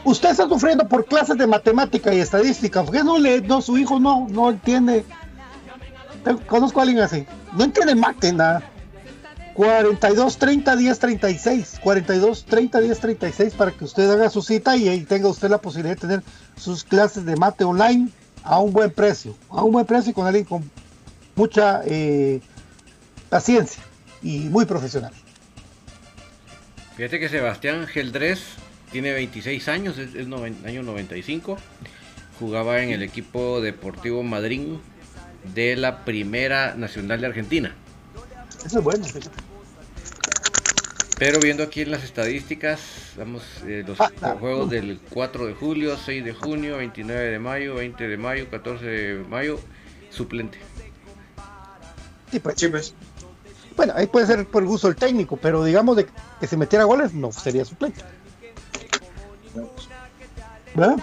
[0.03, 2.83] Usted está sufriendo por clases de matemática y estadística.
[2.83, 5.03] ¿Por qué no le, no, su hijo no, no entiende?
[6.47, 7.25] Conozco a alguien así.
[7.53, 8.63] No entiende mate, nada.
[9.53, 11.79] 42 30 10 36.
[11.83, 15.57] 42 30 10 36 para que usted haga su cita y ahí tenga usted la
[15.57, 16.23] posibilidad de tener
[16.55, 18.09] sus clases de mate online
[18.43, 19.35] a un buen precio.
[19.49, 20.71] A un buen precio y con alguien con
[21.41, 22.41] mucha eh,
[23.29, 23.81] paciencia
[24.21, 25.13] y muy profesional.
[26.97, 28.41] Fíjate que Sebastián Geldrés
[28.91, 31.57] tiene 26 años, es, es noven- año 95.
[32.39, 34.61] Jugaba en el equipo Deportivo Madrid
[35.55, 37.75] de la Primera Nacional de Argentina.
[38.65, 39.05] Eso es bueno.
[41.19, 42.79] Pero viendo aquí en las estadísticas,
[43.17, 44.69] vamos, eh, los Ah, ah, juegos uh.
[44.69, 49.23] del 4 de julio, 6 de junio, 29 de mayo, 20 de mayo, 14 de
[49.23, 49.59] mayo,
[50.11, 50.59] suplente.
[52.31, 52.55] Sí, pues.
[52.57, 52.93] Sí, pues.
[53.75, 56.07] Bueno, ahí puede ser por gusto el técnico, pero digamos de
[56.39, 58.01] que se metiera goles, no sería suplente.
[60.73, 60.97] ¿Verdad?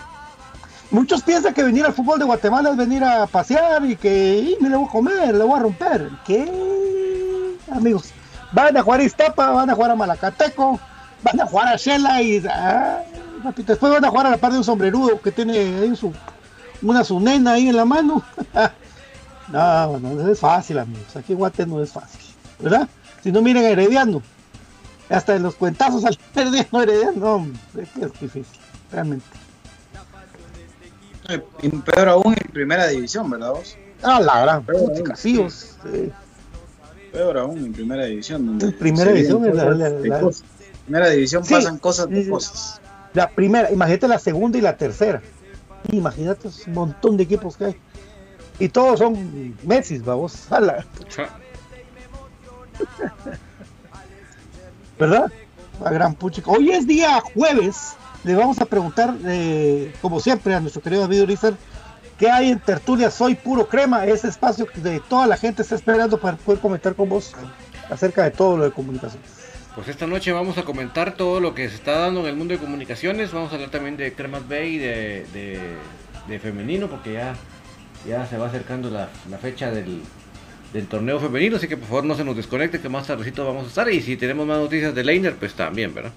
[0.91, 4.63] Muchos piensan que venir al fútbol de Guatemala es venir a pasear y que y
[4.63, 6.11] me lo voy a comer, lo voy a romper.
[6.27, 6.49] ¿Qué?
[7.71, 8.11] Amigos,
[8.53, 10.79] van a jugar a Iztapa, van a jugar a Malacateco,
[11.23, 13.03] van a jugar a Shela y ah,
[13.57, 16.13] después van a jugar a la par de un sombrerudo que tiene ahí su,
[16.83, 18.23] una su nena ahí en la mano.
[19.49, 21.15] no, no es fácil, amigos.
[21.17, 22.21] Aquí en Guate no es fácil.
[22.61, 22.89] ¿verdad?
[23.23, 24.23] Si no miren a Herediano,
[25.09, 28.47] hasta en los cuentazos al Herediano, Herediano, que es difícil,
[28.93, 29.27] realmente.
[31.29, 33.77] Eh, Y peor aún en primera división, ¿verdad vos?
[34.03, 35.03] Ah, la gran, puta, sí.
[35.03, 36.11] casillos, eh,
[37.13, 38.45] Peor aún en primera división.
[38.47, 40.31] Donde En primera división la- cosas la-
[40.85, 42.81] primera división Sí, pasan cosas de sí, cosas.
[43.15, 45.23] la primera, imagínate la segunda y la tercera.
[45.93, 47.77] Imagínate un montón de equipos que hay.
[48.59, 50.85] Y todos son Messi, vamos, a la-
[54.99, 55.31] ¿verdad?
[55.83, 56.51] La gran puchica.
[56.51, 57.97] Hoy es día jueves.
[58.23, 61.55] Le vamos a preguntar, eh, como siempre, a nuestro querido David Urizar,
[62.19, 64.07] ¿qué hay en Tertulia Soy Puro Crema?
[64.07, 67.35] Ese espacio que de toda la gente está esperando para poder comentar con vos
[67.91, 69.21] acerca de todo lo de comunicación.
[69.75, 72.55] Pues esta noche vamos a comentar todo lo que se está dando en el mundo
[72.55, 73.33] de comunicaciones.
[73.33, 75.61] Vamos a hablar también de Cremas Bay y de, de,
[76.29, 77.35] de femenino, porque ya,
[78.07, 80.03] ya se va acercando la, la fecha del,
[80.73, 81.57] del torneo femenino.
[81.57, 83.91] Así que por favor no se nos desconecte, que más tardecito vamos a estar.
[83.91, 86.13] Y si tenemos más noticias de Leiner, pues también, ¿verdad?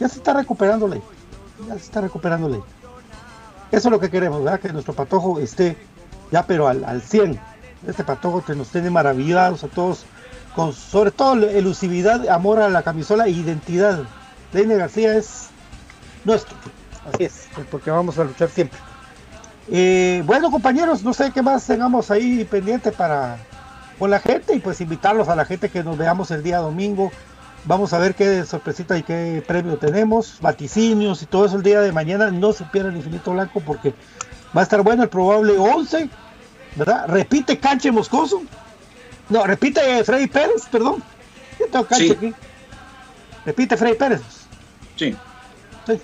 [0.00, 1.02] Ya se está recuperando ley.
[1.68, 2.60] Ya se está recuperando ley.
[3.70, 4.60] Eso es lo que queremos, ¿verdad?
[4.60, 5.76] Que nuestro patojo esté
[6.30, 7.38] ya, pero al, al 100.
[7.86, 10.04] Este patojo que nos tiene maravillados a todos,
[10.54, 14.04] con sobre todo elusividad, amor a la camisola e identidad.
[14.52, 15.48] Leine García es
[16.24, 16.56] nuestro.
[17.12, 18.78] Así es, porque vamos a luchar siempre.
[19.70, 23.38] Eh, bueno, compañeros, no sé qué más tengamos ahí pendiente para
[23.98, 27.12] con la gente y pues invitarlos a la gente que nos veamos el día domingo.
[27.64, 31.80] Vamos a ver qué sorpresita y qué premio tenemos, vaticinios y todo eso el día
[31.80, 32.30] de mañana.
[32.32, 33.94] No se pierdan Infinito Blanco porque
[34.56, 36.08] va a estar bueno el probable 11,
[36.74, 37.06] ¿verdad?
[37.06, 38.42] Repite Canche Moscoso.
[39.28, 41.02] No, repite Freddy Pérez, perdón.
[41.60, 42.12] Yo tengo Canche Sí.
[42.12, 42.34] aquí.
[43.46, 44.20] Repite Freddy Pérez.
[44.96, 45.16] Sí.
[45.86, 46.00] Sí.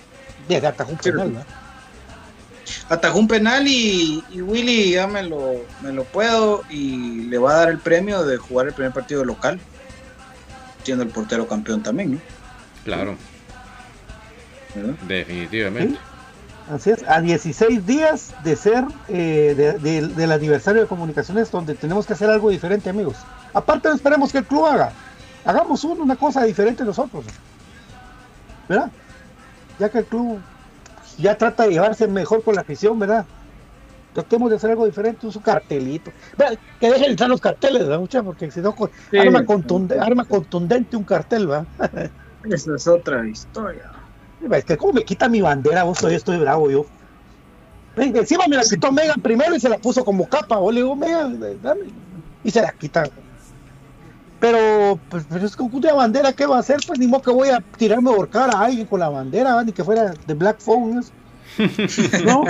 [2.89, 7.51] Atajó un penal y, y Willy ya me lo, me lo puedo y le va
[7.51, 9.59] a dar el premio de jugar el primer partido local,
[10.83, 12.19] siendo el portero campeón también, ¿no?
[12.83, 13.15] Claro,
[14.75, 14.93] ¿Verdad?
[15.07, 15.99] definitivamente.
[16.71, 21.73] Así es, a 16 días de ser eh, de- de- del aniversario de comunicaciones donde
[21.73, 23.15] tenemos que hacer algo diferente, amigos.
[23.53, 24.91] Aparte, no esperemos que el club haga.
[25.45, 27.25] Hagamos uno, una cosa diferente nosotros.
[28.67, 28.91] ¿Verdad?
[29.79, 30.39] Ya que el club
[31.19, 33.25] ya trata de llevarse mejor con la afición, ¿verdad?
[34.13, 36.11] Tratemos de hacer algo diferente, un cartelito.
[36.37, 38.23] Vea, Que dejen de entrar los carteles, ¿verdad, mucha?
[38.23, 38.75] Porque si no,
[39.11, 39.17] Sí.
[39.17, 41.65] arma, contunde- arma contundente un cartel, ¿va?
[42.43, 43.83] Esa es otra historia.
[44.51, 46.85] Es que como me quita mi bandera, vos todavía estoy bravo yo.
[47.97, 50.57] Encima me la quitó Megan primero y se la puso como capa.
[50.57, 51.93] Vos le digo, Megan, dame.
[52.43, 53.03] Y se la quita.
[54.39, 56.77] Pero, pues, pero es que con una bandera, ¿qué va a hacer?
[56.87, 59.63] Pues ni modo que voy a tirarme a ahorcar a alguien con la bandera, ¿va?
[59.63, 60.95] ni que fuera de Black Phone.
[60.95, 61.01] ¿no?
[62.25, 62.43] ¿No?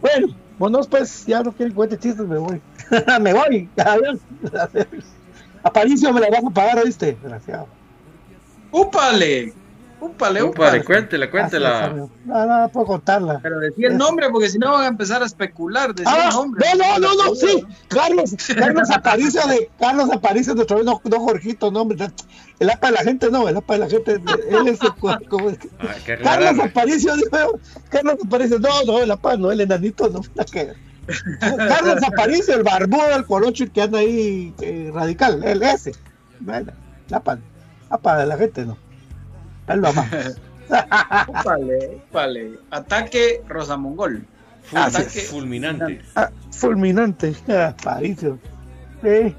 [0.00, 2.60] bueno, bueno, pues ya no quieren cuente chistes, me voy.
[3.20, 3.68] me voy.
[3.76, 4.18] Adiós.
[5.62, 7.12] Aparicio me la vas a pagar, ¿oíste?
[7.12, 7.68] Desgraciado.
[8.70, 9.52] ¡Úpale!
[10.00, 11.88] ¡Úpale, Úpale, cuéntela, cuéntela.
[12.24, 13.40] No, no, puedo contarla.
[13.42, 15.92] Pero decía el nombre porque si no van a empezar a especular.
[15.94, 16.64] Decía Ah, el nombre.
[16.76, 17.64] no, no, no, no, sí.
[17.88, 22.08] Carlos, Carlos Aparicio de Carlos Aparicio de otra vez, no, no Jorgito, no, hombre.
[22.60, 24.94] El APA de la gente, no, el APA de la gente, él es el,
[25.28, 25.68] ¿cómo es que?
[26.06, 26.58] Que Carlos.
[26.64, 27.60] Aparicio, dijo.
[27.88, 30.74] Carlos Aparicio, no, no, el APA, no, el enanito, no, la que.
[31.40, 35.92] Carlos Aparicio, el barbudo del colocho que anda ahí eh, radical, el ese.
[36.40, 36.72] Bueno,
[37.08, 37.38] el APA,
[37.90, 38.76] APA de la gente, no.
[39.68, 40.06] Él lo ama.
[41.28, 42.50] Úpale, úpale.
[42.70, 44.24] Ataque Rosamongol.
[44.70, 46.00] Ful- Ataque fulminante.
[46.14, 48.38] Ah, fulminante, ah, Aparicio.
[49.02, 49.34] Sí.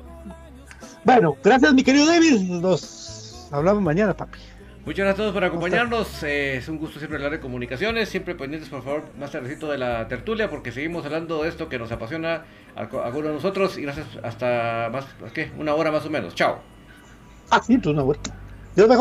[1.03, 2.39] Bueno, gracias, mi querido David.
[2.61, 4.39] Nos hablamos mañana, papi.
[4.85, 6.23] Muchas gracias a todos por acompañarnos.
[6.23, 8.09] eh, es un gusto siempre hablar de comunicaciones.
[8.09, 11.77] Siempre pendientes, por favor, más tardecito de la tertulia, porque seguimos hablando de esto que
[11.77, 13.77] nos apasiona a a algunos de nosotros.
[13.77, 15.51] Y gracias hasta más, ¿qué?
[15.59, 16.33] Una hora más o menos.
[16.33, 16.59] Chao.
[17.51, 18.31] Ah, sí, tú una vuelta.
[18.75, 18.95] Dios me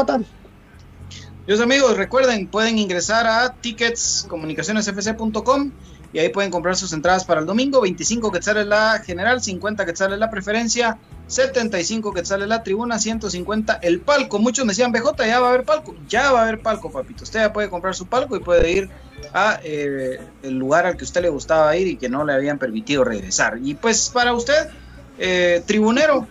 [1.48, 5.72] Dios amigos, recuerden, pueden ingresar a ticketscomunicacionesfc.com
[6.12, 7.80] y ahí pueden comprar sus entradas para el domingo.
[7.80, 14.38] 25 quetzales la general, 50 quetzales la preferencia, 75 quetzales la tribuna, 150 el palco.
[14.38, 15.94] Muchos me decían, BJ, ya va a haber palco.
[16.06, 17.24] Ya va a haber palco, papito.
[17.24, 18.90] Usted ya puede comprar su palco y puede ir
[19.32, 22.58] a eh, el lugar al que usted le gustaba ir y que no le habían
[22.58, 23.58] permitido regresar.
[23.62, 24.68] Y pues para usted,
[25.18, 26.28] eh, tribunero,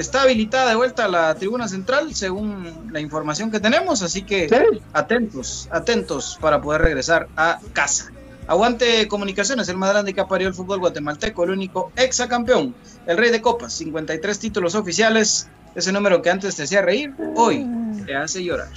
[0.00, 4.80] está habilitada de vuelta la tribuna central según la información que tenemos, así que Sí.
[4.92, 8.10] atentos, atentos para poder regresar a casa.
[8.46, 12.74] Aguante Comunicaciones, el más grande que ha parido el fútbol guatemalteco, el único exacampeón,
[13.06, 17.66] el rey de copas, 53 títulos oficiales, ese número que antes te hacía reír, hoy
[18.06, 18.68] te hace llorar.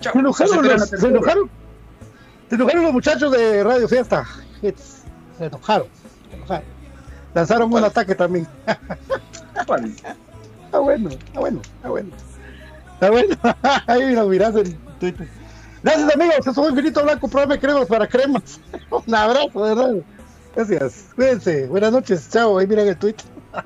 [0.00, 0.12] Chao.
[0.14, 1.50] Se enojaron, los, se enojaron.
[2.48, 4.26] Se enojaron los muchachos de Radio Fiesta.
[4.62, 5.88] Se enojaron.
[6.30, 6.64] Se enojaron.
[7.34, 8.46] Lanzaron un ataque también.
[9.66, 9.92] Vale.
[10.76, 12.10] Está bueno, está bueno, está bueno.
[12.92, 13.36] Está bueno.
[13.86, 15.26] Ahí lo mirás en Twitter.
[15.82, 18.60] Gracias amigos, eso fue Infinito Blanco, de cremas para cremas.
[19.06, 19.94] Un abrazo, de verdad.
[20.54, 21.06] Gracias.
[21.14, 21.66] Cuídense.
[21.68, 22.28] Buenas noches.
[22.30, 22.58] Chao.
[22.58, 23.14] Ahí miren el tweet.